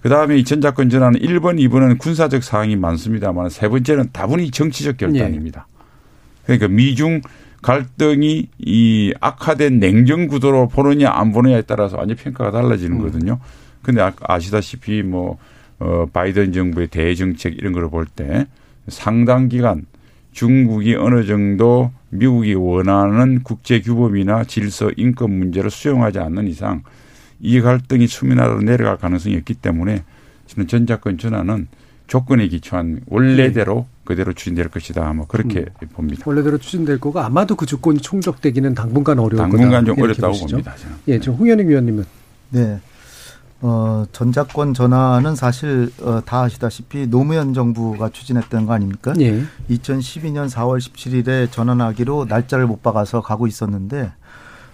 [0.02, 5.66] 그다음에 이 전작권 전환은 1번, 2번은 군사적 사항이 많습니다만 세 번째는 다분히 정치적 결단입니다.
[6.44, 7.20] 그러니까 미중
[7.62, 12.98] 갈등이 이 악화된 냉전 구도로 보느냐 안 보느냐에 따라서 완전 평가가 달라지는 음.
[12.98, 13.38] 거거든요.
[13.82, 15.38] 근데 아, 아시다시피 뭐
[15.78, 18.46] 어, 바이든 정부의 대정책 이런 걸 볼 때
[18.88, 19.84] 상당 기간
[20.32, 26.82] 중국이 어느 정도 미국이 원하는 국제 규범이나 질서, 인권 문제를 수용하지 않는 이상
[27.40, 30.04] 이 갈등이 수면하로 내려갈 가능성이 있기 때문에
[30.46, 31.68] 저는 전작권 전환은
[32.06, 34.00] 조건에 기초한 원래대로 네.
[34.04, 35.12] 그대로 추진될 것이다.
[35.12, 35.88] 뭐 그렇게 음.
[35.92, 36.24] 봅니다.
[36.26, 39.42] 원래대로 추진될 거고 아마도 그 조건이 총적되기는 당분간 어려울 거다.
[39.44, 40.48] 당분간 좀 어렵다고 보시죠?
[40.48, 40.74] 봅니다.
[40.74, 40.96] 저는.
[41.06, 42.04] 예, 저 홍현익 위원님은
[42.50, 42.80] 네.
[43.62, 49.12] 어, 전작권 전환은 사실 어, 다 아시다시피 노무현 정부가 추진했던 거 아닙니까?
[49.20, 49.42] 예.
[49.70, 54.12] 2012년 4월 17일에 전환하기로 날짜를 못 박아서 가고 있었는데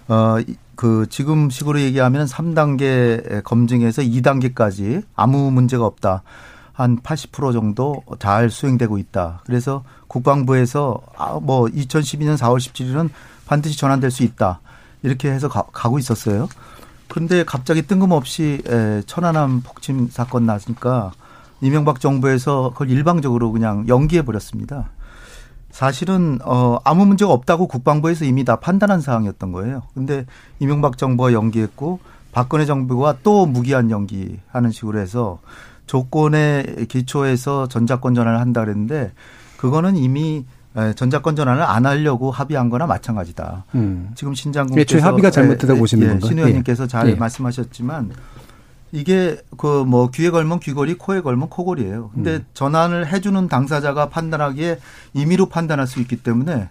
[0.07, 0.37] 어,
[0.75, 6.23] 그 지금 식으로 얘기하면 3단계 검증에서 2단계까지 아무 문제가 없다.
[6.71, 9.41] 한 80% 정도 잘 수행되고 있다.
[9.47, 13.09] 그래서 국방부에서 아, 뭐 2012년 4월 17일은
[13.47, 14.59] 반드시 전환될 수 있다.
[15.01, 16.47] 이렇게 해서 가, 가고 있었어요.
[17.17, 18.61] 근데 갑자기 뜬금없이
[19.07, 21.13] 천안함 폭침 사건 나니까
[21.61, 24.91] 이명박 정부에서 그걸 일방적으로 그냥 연기해 버렸습니다.
[25.71, 29.81] 사실은 어 아무 문제가 없다고 국방부에서 이미 다 판단한 사항이었던 거예요.
[29.95, 30.27] 근데
[30.59, 31.99] 이명박 정부가 연기했고
[32.31, 35.39] 박근혜 정부가 또 무기한 연기하는 식으로 해서
[35.87, 39.11] 조건에 기초해서 전자권 전환을 한다 그랬는데
[39.57, 40.56] 그거는 이미 예,
[40.95, 43.65] 전자권 전환을 안 하려고 합의한 거나 마찬가지다.
[43.75, 44.11] 음.
[44.15, 46.27] 지금 신장군께서 애초에 합의가 잘못되다 고 예, 보시는 예, 건가요?
[46.27, 46.87] 신 의원님께서 예.
[46.87, 47.15] 잘 예.
[47.15, 48.11] 말씀하셨지만
[48.91, 52.11] 이게 그 뭐 귀에 걸면 귀걸이, 코에 걸면 코걸이에요.
[52.13, 52.45] 근데 음.
[52.53, 54.79] 전환을 해주는 당사자가 판단하기에
[55.13, 56.69] 임의로 판단할 수 있기 때문에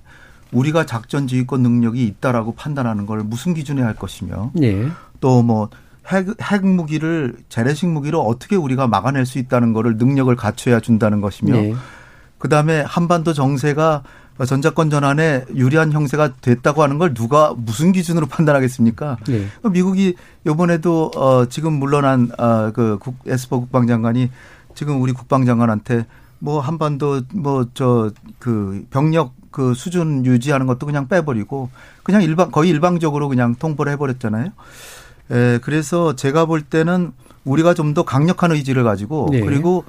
[0.53, 4.88] 우리가 작전 지휘권 능력이 있다라고 판단하는 걸 무슨 기준에 할 것이며 예.
[5.20, 5.70] 또뭐
[6.09, 11.57] 핵, 핵 무기를 재래식 무기로 어떻게 우리가 막아낼 수 있다는 거를 능력을 갖춰야 준다는 것이며
[11.57, 11.74] 예.
[12.39, 14.03] 그다음에 한반도 정세가
[14.47, 19.16] 전자권 전환에 유리한 형세가 됐다고 하는 걸 누가 무슨 기준으로 판단하겠습니까?
[19.28, 19.47] 네.
[19.70, 20.14] 미국이
[20.45, 24.30] 요번에도 어 지금 물러난 어그 에스퍼 국방장관이
[24.74, 26.05] 지금 우리 국방장관한테
[26.39, 31.70] 뭐 한반도 뭐 저 그 병력 그 수준 유지하는 것도 그냥 빼버리고
[32.03, 34.51] 그냥 일방 거의 일방적으로 그냥 통보를 해버렸잖아요.
[35.30, 37.12] 에 그래서 제가 볼 때는
[37.45, 39.41] 우리가 좀 더 강력한 의지를 가지고 네.
[39.41, 39.84] 그리고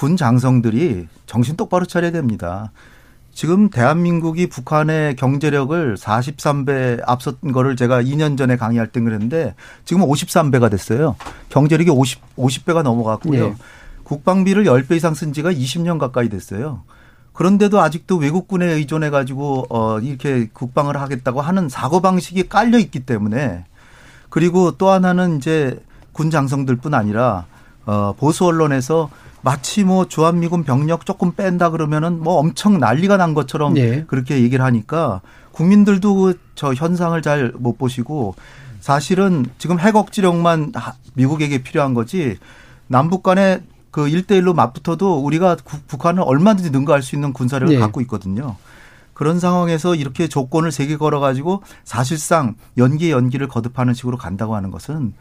[0.00, 2.72] 군 장성들이 정신 똑바로 차려야 됩니다.
[3.34, 10.70] 지금 대한민국이 북한의 경제력을 43배 앞선 거를 제가 2년 전에 강의할 때 그랬는데 지금 53배가
[10.70, 11.16] 됐어요.
[11.50, 13.48] 경제력이 50, 50배가 넘어갔고요.
[13.48, 13.54] 네.
[14.04, 16.80] 국방비를 10배 이상 쓴 지가 20년 가까이 됐어요.
[17.34, 23.66] 그런데도 아직도 외국군에 의존해 가지고 어 이렇게 국방을 하겠다고 하는 사고 방식이 깔려 있기 때문에
[24.30, 25.78] 그리고 또 하나는 이제
[26.12, 27.44] 군 장성들뿐 아니라
[27.86, 29.10] 어 보수 언론에서
[29.42, 34.04] 마치 뭐 주한미군 병력 조금 뺀다 그러면은 뭐 엄청 난리가 난 것처럼 네.
[34.06, 35.22] 그렇게 얘기를 하니까
[35.52, 38.34] 국민들도 그저 현상을 잘 못 보시고
[38.80, 40.72] 사실은 지금 핵 억지력만
[41.14, 42.38] 미국에게 필요한 거지
[42.86, 45.56] 남북 간에 그 1대1로 맞붙어도 우리가
[45.88, 47.80] 북한을 얼마든지 능가할 수 있는 군사력을 네.
[47.80, 48.56] 갖고 있거든요.
[49.14, 55.12] 그런 상황에서 이렇게 조건을 세개 걸어 가지고 사실상 연기 연기를 거듭하는 식으로 간다고 하는 것은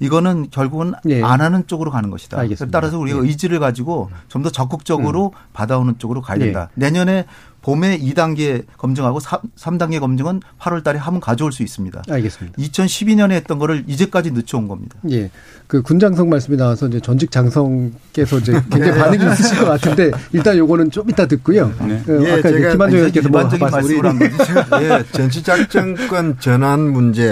[0.00, 1.22] 이거는 결국은 네.
[1.22, 2.38] 안 하는 쪽으로 가는 것이다.
[2.38, 2.78] 알겠습니다.
[2.78, 3.28] 따라서 우리가 네.
[3.28, 5.38] 의지를 가지고 좀 더 적극적으로 음.
[5.52, 6.70] 받아오는 쪽으로 가야 된다.
[6.74, 6.86] 네.
[6.86, 7.24] 내년에
[7.60, 9.18] 봄에 2단계 검증하고
[9.56, 12.04] 3, 단계 검증은 8월 달에 한번 가져올 수 있습니다.
[12.08, 12.56] 알겠습니다.
[12.56, 14.96] 2012년에 했던 거를 이제까지 늦춰온 겁니다.
[15.10, 15.28] 예.
[15.66, 18.98] 그 군장성 말씀이 나와서 이제 전직 장성께서 이제 굉장히 네.
[18.98, 21.74] 반응이 있으실 것 같은데 일단 요거는 좀 이따 듣고요.
[21.86, 22.00] 네.
[22.06, 24.84] 그 예, 아까 제가 김한종 의원께서 뭐 말씀을 한 거죠.
[24.84, 27.24] 예, 전시작전권 전환 문제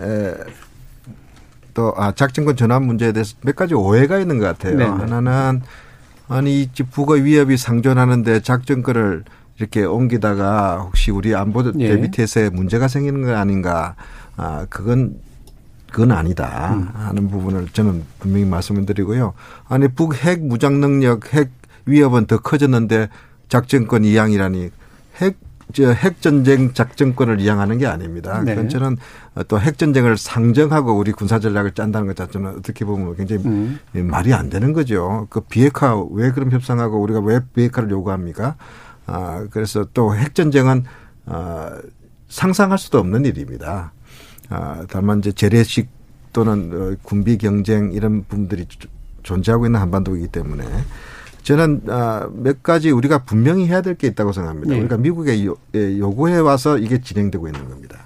[0.00, 0.34] 네.
[1.74, 4.76] 또 아, 작전권 전환 문제에 대해서 몇 가지 오해가 있는 것 같아요.
[4.76, 5.62] 네 하나는
[6.28, 9.24] 아니 북어 위협이 상존하는데 작전권을
[9.58, 11.88] 이렇게 옮기다가 혹시 우리 안보 예.
[11.88, 13.94] 대비 태세에 문제가 생기는 거 아닌가?
[14.36, 15.16] 아 그건
[15.90, 16.88] 그건 아니다 음.
[16.94, 19.34] 하는 부분을 저는 분명히 말씀을 드리고요.
[19.68, 21.50] 아니 북핵 무장 능력, 핵
[21.84, 23.08] 위협은 더 커졌는데
[23.48, 24.70] 작전권 이양이라니
[25.18, 25.36] 핵
[25.78, 28.42] 핵전쟁 작전권을 이양하는 게 아닙니다.
[28.44, 28.54] 네.
[28.54, 28.96] 그건 저는
[29.48, 33.78] 또 핵전쟁을 상정하고 우리 군사 전략을 짠다는 것 자체는 어떻게 보면 굉장히 음.
[33.94, 35.26] 말이 안 되는 거죠.
[35.30, 38.56] 그 비핵화 왜 그럼 협상하고 우리가 왜 비핵화를 요구합니까?
[39.06, 40.84] 아, 그래서 또 핵전쟁은
[41.26, 41.78] 아,
[42.28, 43.92] 상상할 수도 없는 일입니다.
[44.48, 45.88] 아, 다만 이제 재래식
[46.32, 48.66] 또는 어, 군비 경쟁 이런 부분들이
[49.22, 50.64] 존재하고 있는 한반도이기 때문에
[51.42, 54.74] 저는 아, 몇 가지 우리가 분명히 해야 될 게 있다고 생각합니다.
[54.74, 54.80] 네.
[54.80, 57.98] 우리가 미국에 예, 요구해 와서 이게 진행되고 있는 겁니다.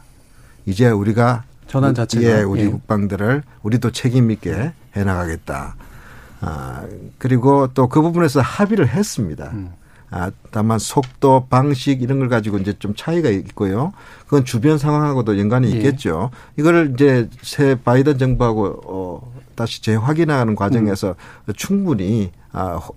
[0.64, 2.68] 이제 우리가 전환 자체가 예, 우리 예.
[2.68, 5.76] 국방들을 우리도 책임 있게 해 나가겠다.
[6.40, 6.82] 아,
[7.18, 9.50] 그리고 또 그 부분에서 합의를 했습니다.
[9.52, 9.70] 음.
[10.10, 13.92] 아, 다만 속도, 방식 이런 걸 가지고 이제 좀 차이가 있고요.
[14.24, 15.76] 그건 주변 상황하고도 연관이 예.
[15.76, 16.30] 있겠죠.
[16.56, 21.16] 이거를 이제 새 바이든 정부하고 어, 다시 재확인하는 과정에서
[21.48, 21.52] 음.
[21.56, 22.90] 충분히 아, 어,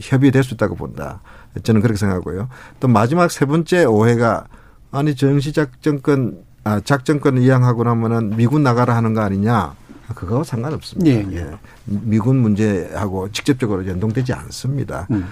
[0.00, 1.20] 협의될 수 있다고 본다.
[1.62, 2.48] 저는 그렇게 생각하고요.
[2.80, 4.46] 또 마지막 세 번째 오해가
[4.90, 9.74] 아니 정시 작전권 아, 작전권을 이양하고 나면은 미군 나가라 하는 거 아니냐.
[10.14, 11.10] 그거 상관없습니다.
[11.10, 11.50] 예, 예.
[11.84, 15.06] 미군 문제하고 직접적으로 연동되지 않습니다.
[15.10, 15.26] 음.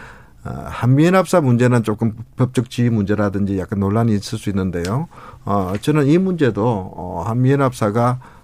[0.45, 5.09] 어, 한미연합사 문제는 조금 법적 지위 문제라든지 약간 논란이 있을 수 있는데요.
[5.45, 8.40] 어, 저는 이 문제도 어, 한미연합사가 어,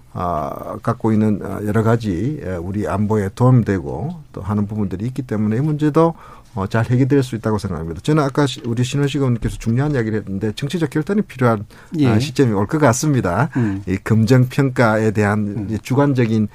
[0.81, 6.15] 갖고 있는 어, 여러 가지 우리 안보에 도움되고 또 하는 부분들이 있기 때문에 이 문제도
[6.55, 8.01] 어, 잘 해결될 수 있다고 생각합니다.
[8.01, 11.65] 저는 아까 우리 신원식 의원님께서 중요한 이야기를 했는데 정치적 결단이 필요한
[11.99, 12.07] 예.
[12.07, 13.49] 아, 시점이 올 것 같습니다.
[13.57, 13.83] 음.
[13.87, 15.77] 이 검정 평가에 대한 음.
[15.83, 16.47] 주관적인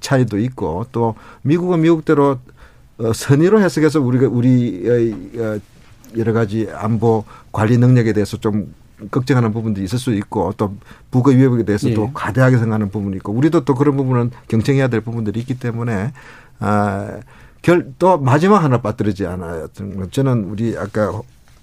[0.00, 2.38] 차이도 있고 또 미국은 미국대로
[2.98, 5.58] 어, 선의로 해석해서 우리가 우리의 어,
[6.16, 8.74] 여러 가지 안보 관리 능력에 대해서 좀
[9.10, 10.76] 걱정하는 부분도 있을 수 있고 또
[11.10, 11.94] 부거 위협에 대해서 예.
[11.94, 16.12] 또 과대하게 생각하는 부분이 있고 우리도 또 그런 부분은 경청해야 될 부분들이 있기 때문에
[16.58, 17.20] 아,
[17.62, 19.68] 결, 또 마지막 하나 빠뜨리지 않아요.
[20.10, 21.22] 저는 우리 아까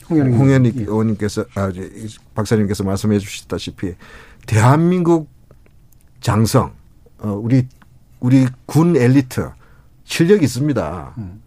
[0.09, 0.81] 홍현희 예.
[0.81, 1.71] 의원님께서 아,
[2.33, 3.95] 박사님께서 말씀해 주셨다시피
[4.45, 5.29] 대한민국
[6.21, 6.71] 장성
[7.19, 7.67] 어, 우리
[8.19, 9.49] 우리 군 엘리트
[10.05, 11.13] 실력이 있습니다.
[11.17, 11.41] 음.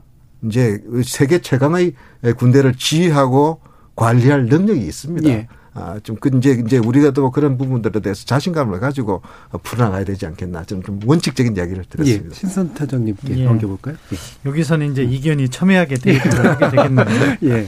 [0.44, 1.94] 이제 세계 최강의
[2.36, 3.60] 군대를 지휘하고
[3.96, 5.28] 관리할 능력이 있습니다.
[5.28, 5.48] 예.
[5.72, 9.22] 아, 좀, 그, 이제, 이제 우리가 또 그런 부분들에 대해서 자신감을 가지고
[9.62, 10.64] 풀어나가야 되지 않겠나.
[10.64, 12.26] 저는 좀 원칙적인 이야기를 들었습니다.
[12.28, 12.34] 예.
[12.34, 13.44] 신선 타장님께 예.
[13.44, 13.94] 넘겨볼까요?
[14.12, 14.48] 예.
[14.48, 17.06] 여기서는 이제 이견이 첨예하게 대립을 하게 되겠네요.
[17.44, 17.66] 예.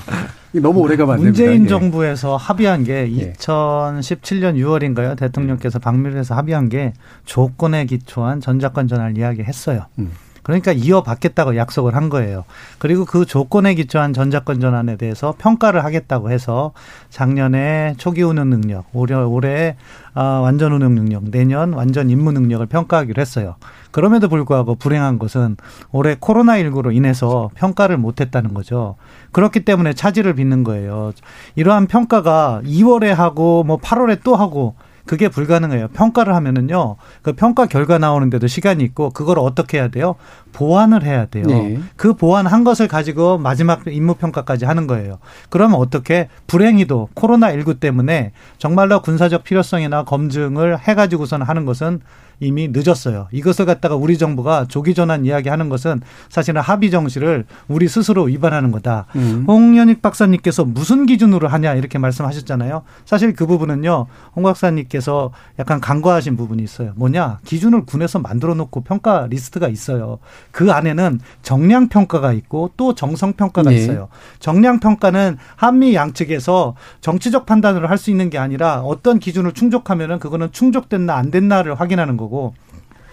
[0.61, 1.43] 너무 오래가 만듭니다.
[1.43, 1.69] 문재인 예.
[1.69, 4.63] 정부에서 합의한 게 2017년 예.
[4.63, 5.17] 6월인가요?
[5.17, 6.95] 대통령께서 방미를 해서 합의한 게
[7.25, 9.87] 조건에 기초한 전작권 전환을 이야기 했어요.
[10.01, 10.11] 음.
[10.43, 12.45] 그러니까 이어받겠다고 약속을 한 거예요.
[12.79, 16.73] 그리고 그 조건에 기초한 전자권 전환에 대해서 평가를 하겠다고 해서
[17.11, 19.77] 작년에 초기 운영 능력, 올해, 올해
[20.15, 23.57] 아, 완전 운영 능력, 내년 완전 임무 능력을 평가하기로 했어요.
[23.93, 25.57] 그럼에도 불구하고 불행한 것은
[25.91, 28.97] 올해 코로나19로 인해서 평가를 못했다는 거죠.
[29.33, 31.13] 그렇기 때문에 차질을 빚는 거예요.
[31.55, 34.75] 이러한 평가가 2월에 하고 뭐 8월에 또 하고
[35.07, 35.89] 그게 불가능해요.
[35.89, 40.15] 평가를 하면은요, 그 평가 결과 나오는데도 시간이 있고, 그걸 어떻게 해야 돼요?
[40.53, 41.45] 보완을 해야 돼요.
[41.47, 41.81] 네.
[41.97, 45.19] 그 보완한 것을 가지고 마지막 임무 평가까지 하는 거예요.
[45.49, 52.01] 그러면 어떻게 불행히도 코로나 19 때문에 정말로 군사적 필요성이나 검증을 해 가지고서는 하는 것은
[52.43, 53.29] 이미 늦었어요.
[53.33, 59.07] 이것을 갖다가 우리 정부가 조기 전환 이야기하는 것은 사실은 합의 정시를 우리 스스로 위반하는 거다.
[59.17, 59.45] 음.
[59.49, 62.83] 홍연익 박사님께서 무슨 기준으로 하냐 이렇게 말씀하셨잖아요.
[63.07, 64.07] 사실 그 부분은요.
[64.37, 66.93] 홍 박사님께서 약간 간과하신 부분이 있어요.
[66.97, 67.39] 뭐냐?
[67.45, 70.19] 기준을 군에서 만들어 놓고 평가 리스트가 있어요.
[70.51, 73.77] 그 안에는 정량 평가가 있고 또 정성 평가가 네.
[73.77, 74.09] 있어요.
[74.39, 80.51] 정량 평가는 한미 양측에서 정치적 판단을 할 수 있는 게 아니라 어떤 기준을 충족하면은 그거는
[80.51, 82.55] 충족됐나 안 됐나를 확인하는 거고 거고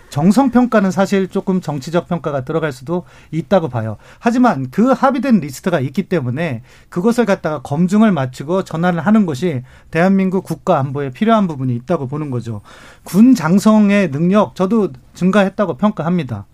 [0.10, 3.98] 정성 평가는 사실 조금 정치적 평가가 들어갈 수도 있다고 봐요.
[4.18, 9.62] 하지만 그 합의된 리스트가 있기 때문에 그것을 갖다가 검증을 마치고 전환을 하는 것이
[9.92, 12.62] 대한민국 국가 안보에 필요한 부분이 있다고 보는 거죠.
[13.04, 16.48] 군 장성의 능력 저도 증가했다고 평가합니다.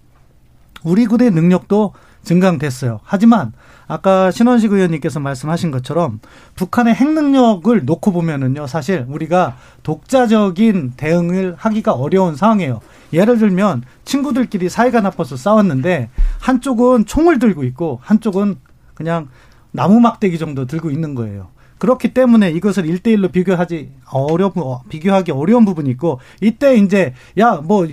[0.83, 1.93] 우리 군의 능력도
[2.25, 2.99] 증강됐어요.
[3.03, 3.53] 하지만
[3.87, 6.19] 아까 신원식 의원님께서 말씀하신 것처럼
[6.55, 12.81] 북한의 핵 능력을 놓고 보면은요, 사실 우리가 독자적인 대응을 하기가 어려운 상황이에요.
[13.13, 16.09] 예를 들면 친구들끼리 사이가 나빠서 싸웠는데
[16.39, 18.57] 한쪽은 총을 들고 있고 한쪽은
[18.93, 19.29] 그냥
[19.71, 21.47] 나무 막대기 정도 들고 있는 거예요.
[21.77, 24.51] 그렇기 때문에 이것을 일대일로 비교하지 어려
[24.89, 27.85] 비교하기 어려운 부분이 있고 이때 이제 야 뭐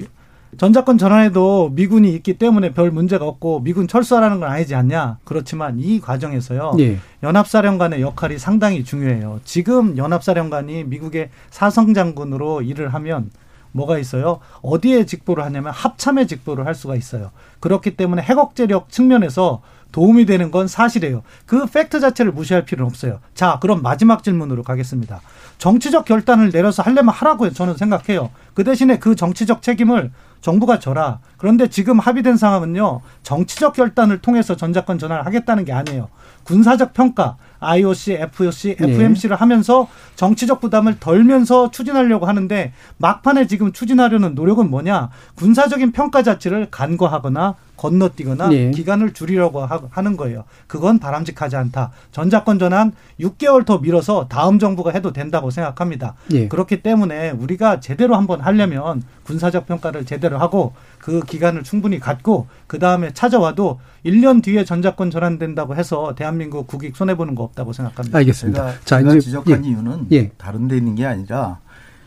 [0.58, 5.18] 전자권 전환에도 미군이 있기 때문에 별 문제가 없고 미군 철수하라는 건 아니지 않냐.
[5.24, 6.76] 그렇지만 이 과정에서요.
[6.78, 6.98] 예.
[7.22, 9.40] 연합사령관의 역할이 상당히 중요해요.
[9.44, 13.30] 지금 연합사령관이 미국의 사성장군으로 일을 하면
[13.72, 14.40] 뭐가 있어요?
[14.60, 17.30] 어디에 직보를 하냐면 합참에 직보를 할 수가 있어요.
[17.60, 21.22] 그렇기 때문에 핵억제력 측면에서 도움이 되는 건 사실이에요.
[21.46, 23.20] 그 팩트 자체를 무시할 필요는 없어요.
[23.34, 25.20] 자, 그럼 마지막 질문으로 가겠습니다.
[25.58, 27.52] 정치적 결단을 내려서 하려면 하라고요.
[27.52, 28.30] 저는 생각해요.
[28.54, 30.10] 그 대신에 그 정치적 책임을
[30.42, 31.20] 정부가 져라.
[31.38, 33.00] 그런데 지금 합의된 상황은요.
[33.22, 36.08] 정치적 결단을 통해서 전자권 전환을 하겠다는 게 아니에요.
[36.44, 39.38] 군사적 평가, IOC, FOC, FMC를 네.
[39.38, 39.86] 하면서
[40.16, 45.10] 정치적 부담을 덜면서 추진하려고 하는데 막판에 지금 추진하려는 노력은 뭐냐?
[45.36, 48.70] 군사적인 평가 자체를 간과하거나 건너뛰거나 네.
[48.70, 50.44] 기간을 줄이려고 하는 거예요.
[50.66, 51.90] 그건 바람직하지 않다.
[52.12, 56.14] 전자권 전환 6개월 더 미뤄서 다음 정부가 해도 된다고 생각합니다.
[56.30, 56.48] 네.
[56.48, 62.78] 그렇기 때문에 우리가 제대로 한번 하려면 군사적 평가를 제대로 하고 그 기간을 충분히 갖고 그
[62.78, 68.18] 다음에 찾아와도 1년 뒤에 전자권 전환된다고 해서 대한민국 국익 손해 보는 거 없다고 생각합니다.
[68.18, 68.66] 알겠습니다.
[68.66, 69.68] 제가, 자, 제가 지적한 예.
[69.68, 70.28] 이유는 예.
[70.38, 71.58] 다른 데 있는 게 아니라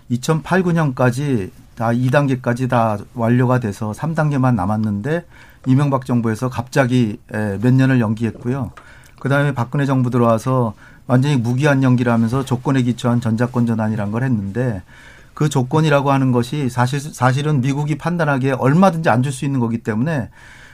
[0.09, 5.25] 2008, 9년까지 다 2단계까지 다 완료가 돼서 3단계만 남았는데
[5.65, 8.71] 이명박 정부에서 갑자기 몇 년을 연기했고요.
[9.19, 10.73] 그다음에 박근혜 정부 들어와서
[11.07, 14.81] 완전히 무기한 연기를 하면서 조건에 기초한 전자권 전환이란 걸 했는데
[15.33, 20.29] 그 조건이라고 하는 것이 사실 사실은 미국이 판단하기에 얼마든지 안 줄 수 있는 거기 때문에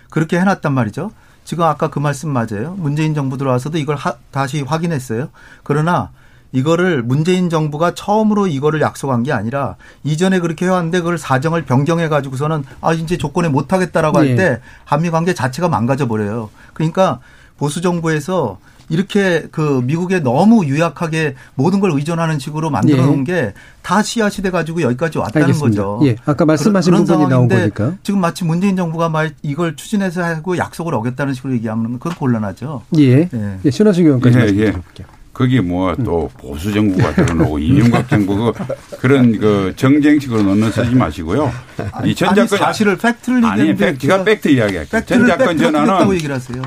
[0.09, 1.11] 그렇게 해놨단 말이죠.
[1.43, 2.75] 지금 아까 그 말씀 맞아요.
[2.77, 5.29] 문재인 정부 들어와서도 이걸 하, 다시 확인했어요.
[5.63, 6.11] 그러나
[6.51, 12.63] 이거를 문재인 정부가 처음으로 이거를 약속한 게 아니라 이전에 그렇게 해왔는데 그걸 사정을 변경해 가지고서는
[12.81, 14.59] 아 이제 조건에 못 하겠다라고 할때 네.
[14.83, 16.49] 한미 관계 자체가 망가져 버려요.
[16.73, 17.19] 그러니까
[17.57, 18.57] 보수 정부에서
[18.89, 23.53] 이렇게 그 미국에 너무 유약하게 모든 걸 의존하는 식으로 만들어 놓은 예.
[23.81, 25.81] 게다 시야 시대 가지고 여기까지 왔다는 알겠습니다.
[25.81, 26.05] 거죠.
[26.05, 26.17] 예.
[26.25, 27.93] 아까 말씀하신 그런, 부분이 나온 거니까.
[28.03, 32.81] 지금 마치 문재인 정부가 말 이걸 추진해서 하고 약속을 어겼다는 식으로 얘기하면 그건 곤란하죠.
[32.97, 33.29] 예.
[33.33, 33.59] 예.
[33.63, 33.71] 예.
[33.71, 34.45] 신하승 의원까지 예, 예.
[34.45, 35.20] 말씀드릴게요.
[35.41, 36.37] 거기 뭐또 음.
[36.37, 41.51] 보수 정부가 들어오고 이명박 정부 그 그런 그 정쟁식으로 넣는 쓰지 마시고요.
[42.05, 45.01] 이 전작권 사실을 팩트를 아니 팩트가 팩트 이야기할게요.
[45.03, 46.19] 전작권 전환은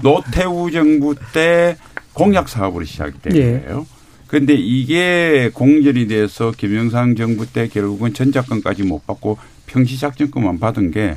[0.03, 1.77] 노태우 정부 때
[2.15, 3.61] 공약 사업으로 시작된 예.
[3.61, 3.87] 거예요.
[4.27, 11.15] 그런데 이게 공전이 돼서 김영삼 정부 때 결국은 전작권까지 못 받고 평시작전권만 받은 게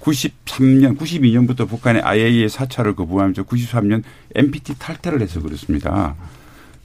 [0.00, 4.02] 93년, 92년부터 북한의 IAEA 사찰을 거부하면서 93년
[4.34, 6.16] NPT 탈퇴를 해서 그렇습니다.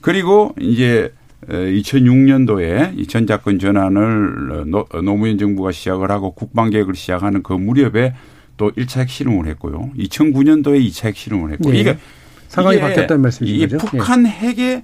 [0.04, 1.14] 그리고 이제
[1.48, 4.66] 2006년도에 이 전작권 전환을
[5.02, 8.12] 노무현 정부가 시작을 하고 국방계획을 시작하는 그 무렵에
[8.58, 9.92] 또 1차 핵실험을 했고요.
[9.96, 11.70] 2009년도에 2차 핵실험을 했고.
[11.70, 11.80] 네.
[11.80, 11.96] 이게
[12.48, 13.76] 상황이 바뀌었다는 말씀이신 거죠?
[13.76, 14.28] 이 북한 예.
[14.28, 14.82] 핵의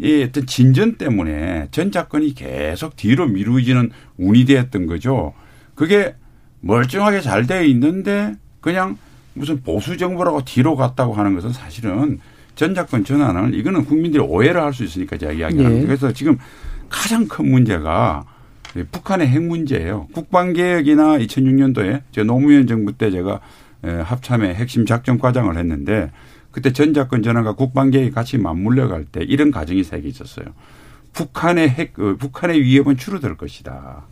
[0.00, 5.32] 이 어떤 진전 때문에 전작권이 계속 뒤로 미루어지는 운이 되었던 거죠.
[5.76, 6.16] 그게
[6.60, 8.98] 멀쩡하게 잘 되어 있는데 그냥
[9.32, 12.18] 무슨 보수 정부라고 뒤로 갔다고 하는 것은 사실은
[12.56, 15.86] 전작권 전환을 이거는 국민들이 오해를 할 수 있으니까 제가 이야기하는 예.
[15.86, 16.36] 그래서 지금
[16.88, 18.24] 가장 큰 문제가
[18.90, 20.08] 북한의 핵 문제예요.
[20.12, 23.40] 국방개혁이나 2006년도에 제 노무현 정부 때 제가
[23.82, 26.10] 합참의 핵심 작전 과장을 했는데
[26.50, 30.46] 그때 전작권 전환과 국방계획이 같이 맞물려 갈 때 이런 가정이 세 개 있었어요.
[31.12, 34.04] 북한의 핵, 어, 북한의 위협은 줄어들 것이다.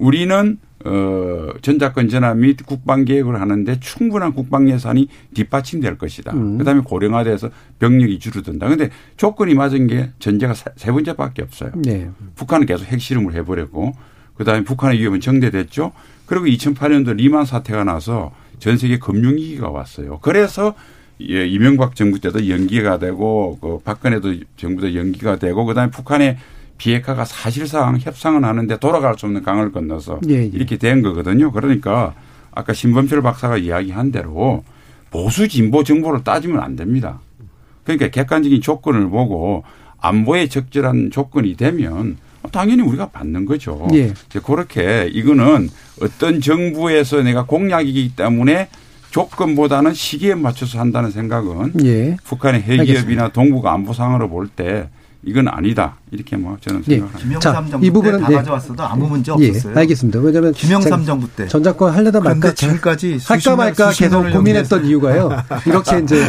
[0.00, 6.32] 우리는 어 전작권 전환 및 국방 계획을 하는데 충분한 국방 예산이 뒷받침될 것이다.
[6.32, 6.56] 음.
[6.56, 8.66] 그다음에 고령화돼서 병력이 줄어든다.
[8.68, 8.88] 근데
[9.18, 11.72] 조건이 맞은 게 전제가 세 번째밖에 없어요.
[11.76, 12.08] 네.
[12.34, 13.92] 북한은 계속 핵실험을 해버렸고
[14.36, 15.92] 그다음에 북한의 위협은 정대됐죠.
[16.24, 20.18] 그리고 2008년도 리만 사태가 나서 전 세계 금융위기가 왔어요.
[20.22, 20.74] 그래서
[21.28, 26.38] 예, 이명박 정부 때도 연기가 되고 그 박근혜도 정부도 연기가 되고 그다음에 북한의
[26.80, 30.44] 비핵화가 사실상 협상은 하는데 돌아갈 수 없는 강을 건너서 예, 예.
[30.46, 31.52] 이렇게 된 거거든요.
[31.52, 32.14] 그러니까
[32.52, 34.64] 아까 신범철 박사가 이야기한 대로
[35.10, 37.20] 보수 진보 정보를 따지면 안 됩니다.
[37.84, 39.62] 그러니까 객관적인 조건을 보고
[39.98, 42.16] 안보에 적절한 조건이 되면
[42.50, 43.86] 당연히 우리가 받는 거죠.
[43.92, 44.14] 예.
[44.42, 45.68] 그렇게 이거는
[46.00, 48.70] 어떤 정부에서 내가 공약이기 때문에
[49.10, 52.16] 조건보다는 시기에 맞춰서 한다는 생각은 예.
[52.24, 54.88] 북한의 핵기업이나 동북 안보 상으로 볼 때
[55.22, 56.94] 이건 아니다 이렇게 뭐 저는 예.
[56.96, 57.18] 생각합니다.
[57.18, 59.74] 김영삼 자, 정부 이 부분은 때다 가져왔어도 아무 문제 예, 없었어요.
[59.76, 60.18] 예, 알겠습니다.
[60.18, 65.30] 왜냐하면 김영삼 정부 때 전작권 할려다 말까 지금까지 할까 말까 계속 고민했던 이유가요.
[65.66, 66.24] 이렇게 이제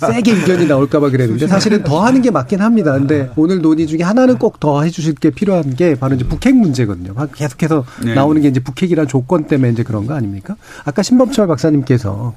[0.00, 2.92] 세게 의견이 나올까봐 그랬는데 사실은 더 하는 게 맞긴 합니다.
[2.92, 7.12] 근데 오늘 논의 중에 하나는 꼭 더 해주실 게 필요한 게 바로 이제 북핵 문제거든요.
[7.34, 8.14] 계속해서 네.
[8.14, 10.56] 나오는 게 이제 북핵이란 조건 때문에 이제 그런 거 아닙니까?
[10.84, 12.34] 아까 신범철 박사님께서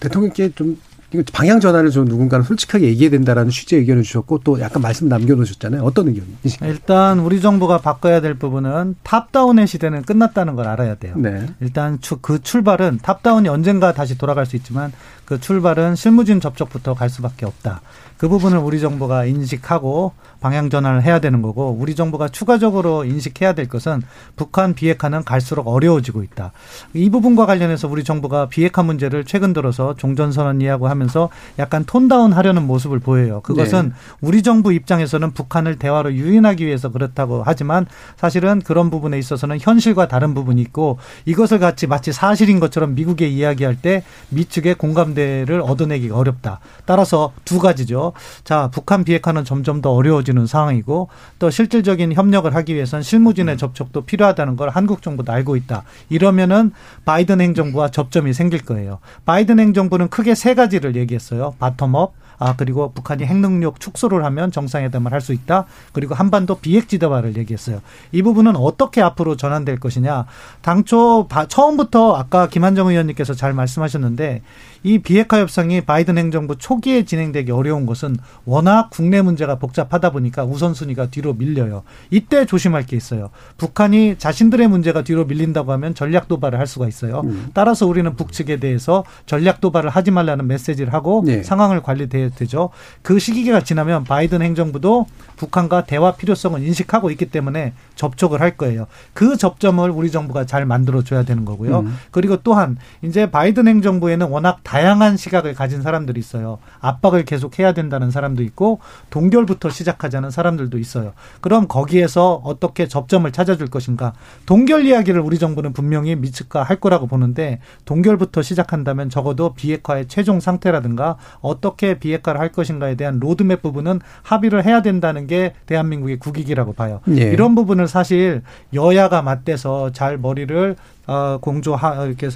[0.00, 0.78] 대통령께 좀
[1.12, 5.82] 이거 방향 전환을 좀 누군가는 솔직하게 얘기해야 된다라는 취지의 의견을 주셨고 또 약간 말씀 남겨놓으셨잖아요.
[5.82, 6.70] 어떤 의견이신가요?
[6.70, 11.14] 일단 우리 정부가 바꿔야 될 부분은 top-down의 시대는 끝났다는 걸 알아야 돼요.
[11.16, 11.46] 네.
[11.60, 14.92] 일단 그 출발은 top-down이 언젠가 다시 돌아갈 수 있지만
[15.24, 17.80] 그 출발은 실무진 접촉부터 갈 수밖에 없다.
[18.18, 23.68] 그 부분을 우리 정부가 인식하고 방향 전환을 해야 되는 거고 우리 정부가 추가적으로 인식해야 될
[23.68, 24.02] 것은
[24.36, 26.52] 북한 비핵화는 갈수록 어려워지고 있다.
[26.94, 32.66] 이 부분과 관련해서 우리 정부가 비핵화 문제를 최근 들어서 종전선언 이야기하고 하면서 약간 톤다운 하려는
[32.66, 33.40] 모습을 보여요.
[33.42, 33.94] 그것은 네.
[34.20, 40.34] 우리 정부 입장에서는 북한을 대화로 유인하기 위해서 그렇다고 하지만 사실은 그런 부분에 있어서는 현실과 다른
[40.34, 46.60] 부분이 있고 이것을 같이 마치 사실인 것처럼 미국에 이야기할 때 미측의 공감대를 얻어내기가 어렵다.
[46.84, 48.07] 따라서 두 가지죠.
[48.44, 53.58] 자, 북한 비핵화는 점점 더 어려워지는 상황이고 또 실질적인 협력을 하기 위해선 실무진의 음.
[53.58, 55.84] 접촉도 필요하다는 걸 한국 정부도 알고 있다.
[56.08, 56.72] 이러면은
[57.04, 58.98] 바이든 행정부와 접점이 생길 거예요.
[59.24, 61.54] 바이든 행정부는 크게 세 가지를 얘기했어요.
[61.60, 65.66] bottom-up, 아 그리고 북한이 핵능력 축소를 하면 정상회담을 할 수 있다.
[65.92, 67.80] 그리고 한반도 비핵지대화를 얘기했어요.
[68.12, 70.26] 이 부분은 어떻게 앞으로 전환될 것이냐.
[70.62, 74.42] 당초 처음부터 아까 김한정 의원님께서 잘 말씀하셨는데
[74.82, 81.06] 이 비핵화 협상이 바이든 행정부 초기에 진행되기 어려운 것은 워낙 국내 문제가 복잡하다 보니까 우선순위가
[81.06, 81.82] 뒤로 밀려요.
[82.10, 83.30] 이때 조심할 게 있어요.
[83.56, 87.20] 북한이 자신들의 문제가 뒤로 밀린다고 하면 전략 도발을 할 수가 있어요.
[87.24, 87.50] 음.
[87.54, 91.42] 따라서 우리는 북측에 대해서 전략 도발을 하지 말라는 메시지를 하고 네.
[91.42, 92.70] 상황을 관리돼야 되죠.
[93.02, 95.06] 그 시기가 지나면 바이든 행정부도
[95.36, 98.86] 북한과 대화 필요성을 인식하고 있기 때문에 접촉을 할 거예요.
[99.14, 101.80] 그 접점을 우리 정부가 잘 만들어 줘야 되는 거고요.
[101.80, 101.96] 음.
[102.10, 106.58] 그리고 또한 이제 바이든 행정부에는 워낙 다양한 시각을 가진 사람들이 있어요.
[106.80, 111.14] 압박을 계속 해야 된다는 사람도 있고 동결부터 시작하자는 사람들도 있어요.
[111.40, 114.12] 그럼 거기에서 어떻게 접점을 찾아줄 것인가?
[114.44, 121.16] 동결 이야기를 우리 정부는 분명히 미측과 할 거라고 보는데 동결부터 시작한다면 적어도 비핵화의 최종 상태라든가
[121.40, 127.00] 어떻게 비핵화를 할 것인가에 대한 로드맵 부분은 합의를 해야 된다는 게 대한민국의 국익이라고 봐요.
[127.16, 127.22] 예.
[127.22, 128.42] 이런 부분을 사실
[128.74, 132.28] 여야가 맞대서 잘 머리를 어, 공조하 이렇게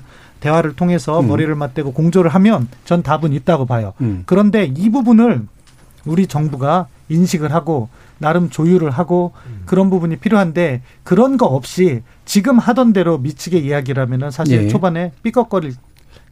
[0.43, 1.28] 대화를 통해서 음.
[1.28, 3.95] 머리를 맞대고 공조를 하면 전 답은 있다고 봐요.
[4.01, 4.24] 음.
[4.26, 5.47] 그런데 이 부분을
[6.05, 7.88] 우리 정부가 인식을 하고
[8.18, 9.62] 나름 조율을 하고 음.
[9.66, 14.68] 그런 부분이 필요한데 그런 거 없이 지금 하던 대로 미치게 이야기라면은 사실 예.
[14.68, 15.74] 초반에 삐걱거릴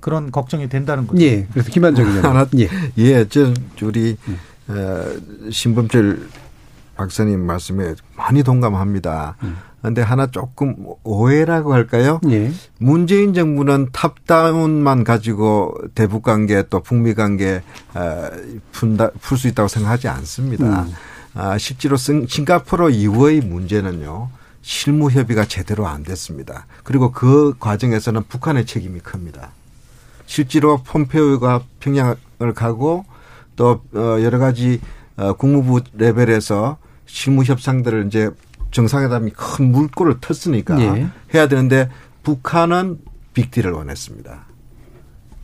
[0.01, 1.23] 그런 걱정이 된다는 거죠.
[1.23, 1.47] 예.
[1.53, 2.69] 그래서 김한정 의원 하나 예.
[2.99, 3.53] 예, 저
[3.83, 4.39] 우리 음.
[4.69, 6.29] 어, 신범철
[6.97, 9.37] 박사님 말씀에 많이 동감합니다.
[9.45, 9.57] 음.
[9.83, 12.21] 근데 하나 조금 오해라고 할까요?
[12.29, 12.53] 예.
[12.79, 17.63] 문재인 정부는 탑다운만 가지고 대북 관계 또 북미 관계
[18.73, 20.83] 푼다 풀 수 있다고 생각하지 않습니다.
[20.83, 20.93] 음.
[21.35, 24.29] 아, 실제로 싱가포르 이후의 문제는요.
[24.63, 26.67] 실무 협의가 제대로 안 됐습니다.
[26.85, 29.53] 그리고 그 과정에서는 북한의 책임이 큽니다.
[30.27, 33.07] 실제로 폼페오가 평양을 가고
[33.57, 34.81] 또 어, 여러 가지
[35.17, 36.77] 어, 국무부 레벨에서
[37.07, 38.31] 실무 협상들을 이제
[38.71, 41.09] 정상회담이 큰 물꼬를 텄으니까 예.
[41.35, 41.89] 해야 되는데
[42.23, 42.99] 북한은
[43.35, 44.47] 빅딜을 원했습니다.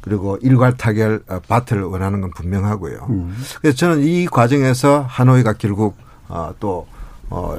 [0.00, 3.06] 그리고 일괄 타결 어, 바트를 원하는 건 분명하고요.
[3.10, 3.36] 음.
[3.60, 5.96] 그래서 저는 이 과정에서 하노이가 결국
[6.28, 6.86] 어, 또
[7.28, 7.56] 어,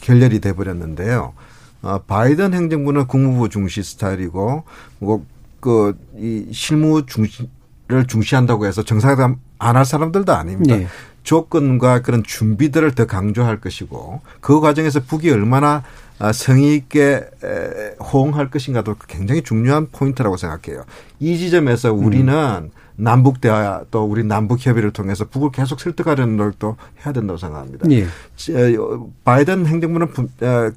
[0.00, 1.34] 결렬이 돼 버렸는데요.
[1.82, 4.64] 어, 바이든 행정부는 국무부 중시 스타일이고
[4.98, 10.76] 뭐그이 실무 중시를 중시한다고 해서 정상회담 안 할 사람들도 아닙니다.
[10.76, 10.86] 네.
[11.26, 15.82] 조건과 그런 준비들을 더 강조할 것이고 그 과정에서 북이 얼마나
[16.18, 17.28] 아, 성의 있게
[18.00, 20.84] 호응할 것인가도 굉장히 중요한 포인트라고 생각해요.
[21.18, 22.70] 이 지점에서 우리는 음.
[22.94, 27.90] 남북 대화 또 우리 남북 협의를 통해서 북을 계속 설득하려는 노력도 해야 된다고 생각합니다.
[27.90, 28.06] 예.
[29.24, 30.06] 바이든 행정부는
[30.42, 30.70] 어,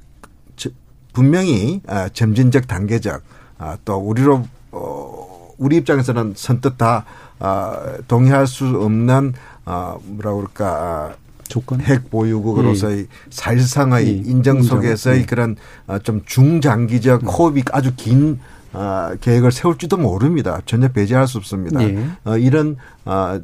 [1.12, 3.22] 분명히 아, 점진적 단계적
[3.56, 7.04] 아, 또 우리로 어, 우리 입장에서는 선뜻 다
[8.08, 9.32] 동의할 수 없는
[9.64, 10.66] 아, 뭐라 그럴까.
[10.66, 11.14] 아,
[11.50, 11.80] 조건?
[11.80, 13.06] 핵 보유국으로서의 예.
[13.28, 14.10] 사실상의 예.
[14.10, 15.26] 인정 속에서의 예.
[15.26, 15.56] 그런
[15.86, 17.28] 아, 좀 중장기적 음.
[17.28, 18.38] 호흡이 아주 긴
[18.72, 20.60] 아, 계획을 세울지도 모릅니다.
[20.64, 21.82] 전혀 배제할 수 없습니다.
[21.82, 22.06] 예.
[22.24, 23.40] 어, 이런 아,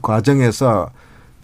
[0.00, 0.90] 과정에서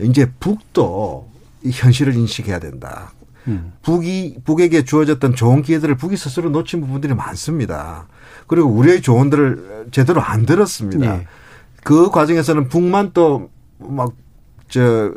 [0.01, 1.29] 이제 북도
[1.65, 3.13] 이 현실을 인식해야 된다.
[3.49, 3.73] 음.
[3.83, 8.09] 북이 북에게 주어졌던 좋은 기회들을 북이 스스로 놓친 부분들이 많습니다.
[8.47, 11.19] 그리고 우리의 조언들을 제대로 안 들었습니다.
[11.19, 11.27] 예.
[11.85, 14.13] 그 과정에서는 북만 또 막
[14.69, 15.13] 저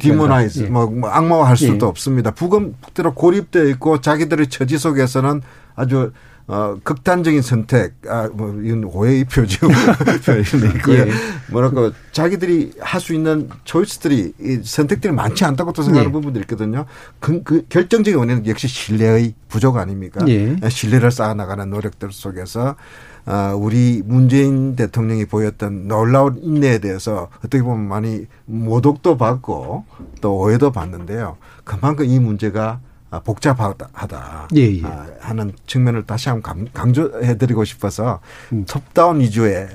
[0.00, 0.66] demonize 예.
[0.68, 1.88] 뭐, 뭐 악마화할 수도 예.
[1.88, 2.30] 없습니다.
[2.30, 5.40] 북은 북대로 고립되어 있고 자기들의 처지 속에서는
[5.74, 6.12] 아주
[6.46, 9.68] 어 극단적인 선택 아 뭐 이건 오해의 표죠
[10.76, 10.98] 있고요.
[10.98, 11.10] 예.
[11.50, 16.12] 뭐랄까 자기들이 할 수 있는 choice들이 선택들이 많지 않다고 또 생각하는 예.
[16.12, 16.84] 부분들이 있거든요.
[17.18, 20.24] 그, 그 결정적인 원인은 역시 신뢰의 부족 아닙니까?
[20.28, 20.56] 예.
[20.68, 22.76] 신뢰를 쌓아나가는 노력들 속에서
[23.32, 29.84] 아, 우리 문재인 대통령이 보였던 놀라운 인내에 대해서 어떻게 보면 많이 모독도 받고
[30.20, 31.36] 또 오해도 받는데요.
[31.62, 32.80] 그만큼 이 문제가
[33.18, 34.48] 복잡하다.
[34.54, 34.82] 예, 예.
[34.84, 38.20] 아, 하는 측면을 다시 한번 강조해드리고 싶어서
[38.52, 38.64] 음.
[38.68, 39.66] top-down 위주의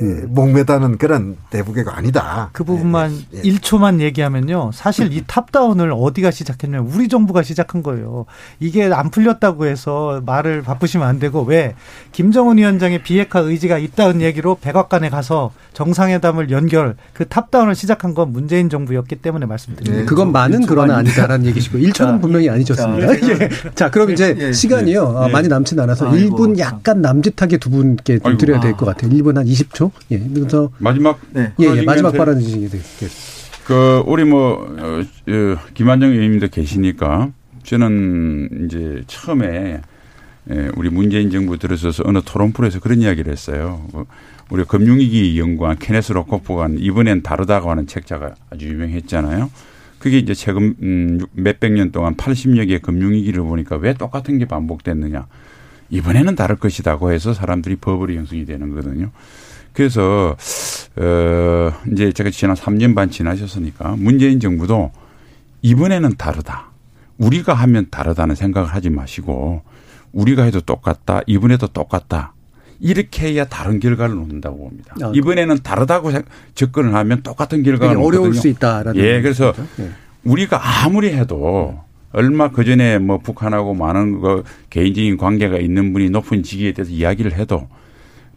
[0.00, 0.26] 음.
[0.28, 2.50] 목매다는 그런 대북외교가 아니다.
[2.52, 3.42] 그 부분만 예.
[3.42, 4.70] 1초만 얘기하면요.
[4.72, 8.26] 사실 이 top-down을 어디가 시작했냐면 우리 정부가 시작한 거예요.
[8.60, 11.74] 이게 안 풀렸다고 해서 말을 바꾸시면 안 되고 왜
[12.12, 18.70] 김정은 위원장의 비핵화 의지가 있다는 얘기로 백악관에 가서 정상회담을 연결 그 top-down을 시작한 건 문재인
[18.70, 20.02] 정부였기 때문에 말씀드립니다.
[20.02, 23.26] 네, 그건 많은 그러나 아니다라는 얘기시고 1초는 분명히 아니 셨습니다.
[23.38, 23.48] 자, 예.
[23.74, 25.24] 자, 그럼 이제 예, 시간이요.
[25.28, 25.32] 예.
[25.32, 29.10] 많이 남진 않아서 아이고, 1분 약간 남짓하게 두 분께 좀 드려야 될 것 같아요.
[29.10, 29.90] 1분 한 20초.
[30.12, 30.18] 예.
[30.18, 31.52] 그래서 마지막 네.
[31.60, 31.82] 예, 예.
[31.82, 33.16] 마지막 발언 주시게 되겠습니다.
[33.66, 37.30] 그 우리 뭐 어, 어, 김한정 의원님도 계시니까
[37.62, 39.80] 저는 이제 처음에
[40.50, 43.86] 예, 우리 문재인 정부 들어서서 어느 토론 프로에서 그런 이야기를 했어요.
[43.92, 44.04] 뭐
[44.50, 49.50] 우리 금융위기 연구원 케네스 로코프가 이번엔 다르다고 하는 책자가 아주 유명했잖아요.
[50.04, 55.26] 그게 이제 최근 음, 몇백 년 동안 80여 개의 금융위기를 보니까 왜 똑같은 게 반복됐느냐.
[55.88, 59.12] 이번에는 다를 것이다고 해서 사람들이 버블이 형성이 되는 거거든요.
[59.72, 60.36] 그래서
[60.96, 64.92] 어 이제 제가 지난 3년 반 지나셨으니까 문재인 정부도
[65.62, 66.66] 이번에는 다르다.
[67.16, 69.62] 우리가 하면 다르다는 생각을 하지 마시고
[70.12, 71.22] 우리가 해도 똑같다.
[71.26, 72.33] 이번에도 똑같다.
[72.84, 74.94] 이렇게 해야 다른 결과를 놓는다고 봅니다.
[75.02, 76.12] 아, 이번에는 다르다고
[76.54, 78.96] 접근을 하면 똑같은 결과가 어려울 수 있다라는.
[78.96, 79.88] 예, 그래서 예.
[80.22, 81.80] 우리가 아무리 해도
[82.12, 87.32] 얼마 그 전에 뭐 북한하고 많은 그 개인적인 관계가 있는 분이 높은 직위에 대해서 이야기를
[87.32, 87.68] 해도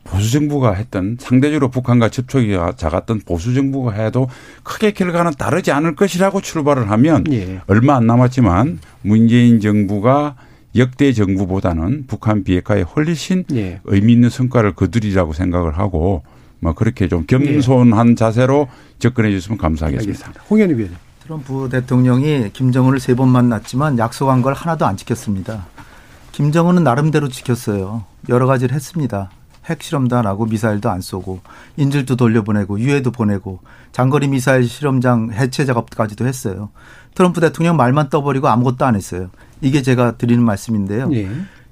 [0.06, 4.30] 보수 정부가 했던 상대적으로 북한과 접촉이 작았던 보수 정부가 해도
[4.64, 7.60] 크게 결과는 다르지 않을 것이라고 출발을 하면 예.
[7.68, 10.36] 얼마 안 남았지만 문재인 정부가
[10.78, 13.80] 역대 정부보다는 북한 비핵화에 훨씬 예.
[13.86, 16.24] 의미 있는 성과를 거두리라고 생각을 하고
[16.60, 18.16] 뭐 그렇게 좀 겸손한 예.
[18.16, 18.68] 자세로
[19.00, 20.42] 접근해 주시면 감사하겠습니다.
[20.50, 20.98] 홍현희 위원님.
[21.24, 25.68] 트럼프 대통령이 김정은을 세 번 만났지만 약속한 걸 하나도 안 지켰습니다.
[26.32, 28.06] 김정은은 나름대로 지켰어요.
[28.30, 29.32] 여러 가지를 했습니다.
[29.66, 31.42] 핵실험도 안 하고 미사일도 안 쏘고
[31.76, 33.60] 인질도 돌려보내고 유해도 보내고
[33.92, 36.70] 장거리 미사일 실험장 해체 작업까지도 했어요.
[37.18, 39.32] 트럼프 대통령 말만 떠버리고 아무것도 안 했어요.
[39.60, 41.10] 이게 제가 드리는 말씀인데요.
[41.14, 41.28] 예.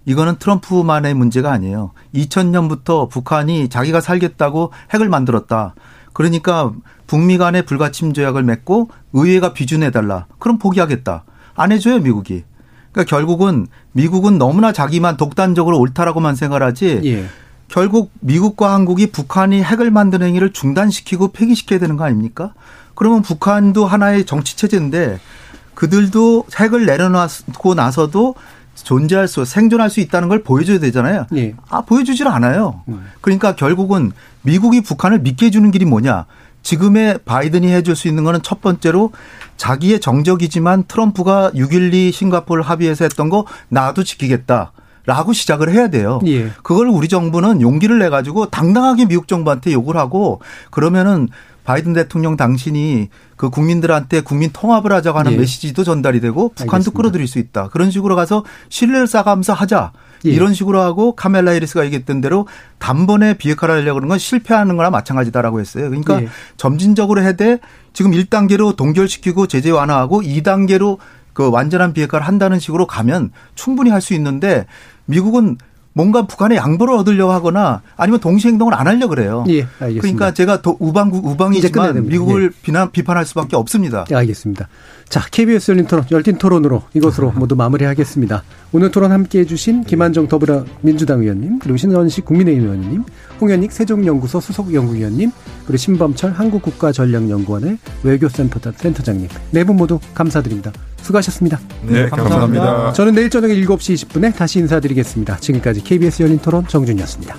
[0.06, 1.92] 이거는 트럼프만의 문제가 아니에요.
[2.16, 5.76] 2000년부터 북한이 자기가 살겠다고 핵을 만들었다.
[6.14, 6.72] 그러니까
[7.06, 10.26] 북미 간의 불가침 조약을 맺고 의회가 비준해달라.
[10.40, 11.26] 그럼 포기하겠다.
[11.54, 12.44] 안 해줘요, 미국이.
[12.92, 17.26] 그러니까 결국은 미국은 너무나 자기만 독단적으로 옳다라고만 생각하지 예.
[17.68, 22.54] 결국 미국과 한국이 북한이 핵을 만드는 행위를 중단시키고 폐기시켜야 되는 거 아닙니까?
[22.96, 25.20] 그러면 북한도 하나의 정치 체제인데
[25.76, 28.36] 그들도 핵을 내려놓고 나서도
[28.76, 31.28] 존재할 수, 생존할 수 있다는 걸 보여줘야 되잖아요.
[31.36, 31.54] 예.
[31.70, 32.82] 아, 보여주질 않아요.
[32.90, 33.06] 음.
[33.22, 34.12] 그러니까 결국은
[34.42, 36.26] 미국이 북한을 믿게 해주는 길이 뭐냐.
[36.62, 39.12] 지금의 바이든이 해줄 수 있는 거는 첫 번째로
[39.56, 44.72] 자기의 정적이지만 트럼프가 6.12 싱가포르 합의에서 했던 거 나도 지키겠다.
[45.06, 46.20] 라고 시작을 해야 돼요.
[46.26, 46.50] 예.
[46.64, 51.30] 그걸 우리 정부는 용기를 내 가지고 당당하게 미국 정부한테 욕을 하고 그러면은
[51.66, 55.38] 바이든 대통령 당신이 그 국민들한테 국민 통합을 하자고 하는 예.
[55.38, 56.98] 메시지도 전달이 되고 북한도 알겠습니다.
[56.98, 57.70] 끌어들일 수 있다.
[57.70, 59.92] 그런 식으로 가서 신뢰를 쌓아가면서 하자.
[60.26, 60.30] 예.
[60.30, 62.48] 이런 식으로 하고 카멜라 해리스가 얘기했던 대로
[62.78, 65.90] 단번에 비핵화를 하려고 하는 건 실패하는 거나 마찬가지다라고 했어요.
[65.90, 66.30] 그러니까 예.
[66.56, 67.60] 점진적으로 해대
[67.94, 71.00] 지금 1단계로 동결시키고 제재 완화하고 2단계로
[71.34, 74.68] 그 완전한 비핵화를 한다는 식으로 가면 충분히 할 수 있는데
[75.06, 75.58] 미국은
[75.96, 79.46] 뭔가 북한의 양보를 얻으려고 하거나 아니면 동시 행동을 안 하려 고 그래요.
[79.48, 80.02] 예, 알겠습니다.
[80.02, 82.62] 그러니까 제가 우방 우방이지만 미국을 예.
[82.62, 84.04] 비난 비판할 수밖에 없습니다.
[84.12, 84.68] 예, 알겠습니다.
[85.16, 88.44] 자, KBS 열린 토론 열띤 토론으로 이것으로 모두 마무리하겠습니다.
[88.74, 93.04] 오늘 토론 함께 해주신 김한정 더불어민주당 의원님 그리고 신원식 국민의힘 의원님,
[93.40, 95.32] 홍현익 세종연구소 수석 연구위원님
[95.68, 100.74] 그리고 신범철 한국국가전략연구원의 외교센터 센터장님 네 분 모두 감사드립니다.
[101.02, 101.62] 수고하셨습니다.
[101.88, 102.92] 네, 감사합니다.
[102.92, 105.38] 저는 내일 저녁 7시 20분에 다시 인사드리겠습니다.
[105.38, 107.38] 지금까지 KBS 열린 토론 정준이었습니다.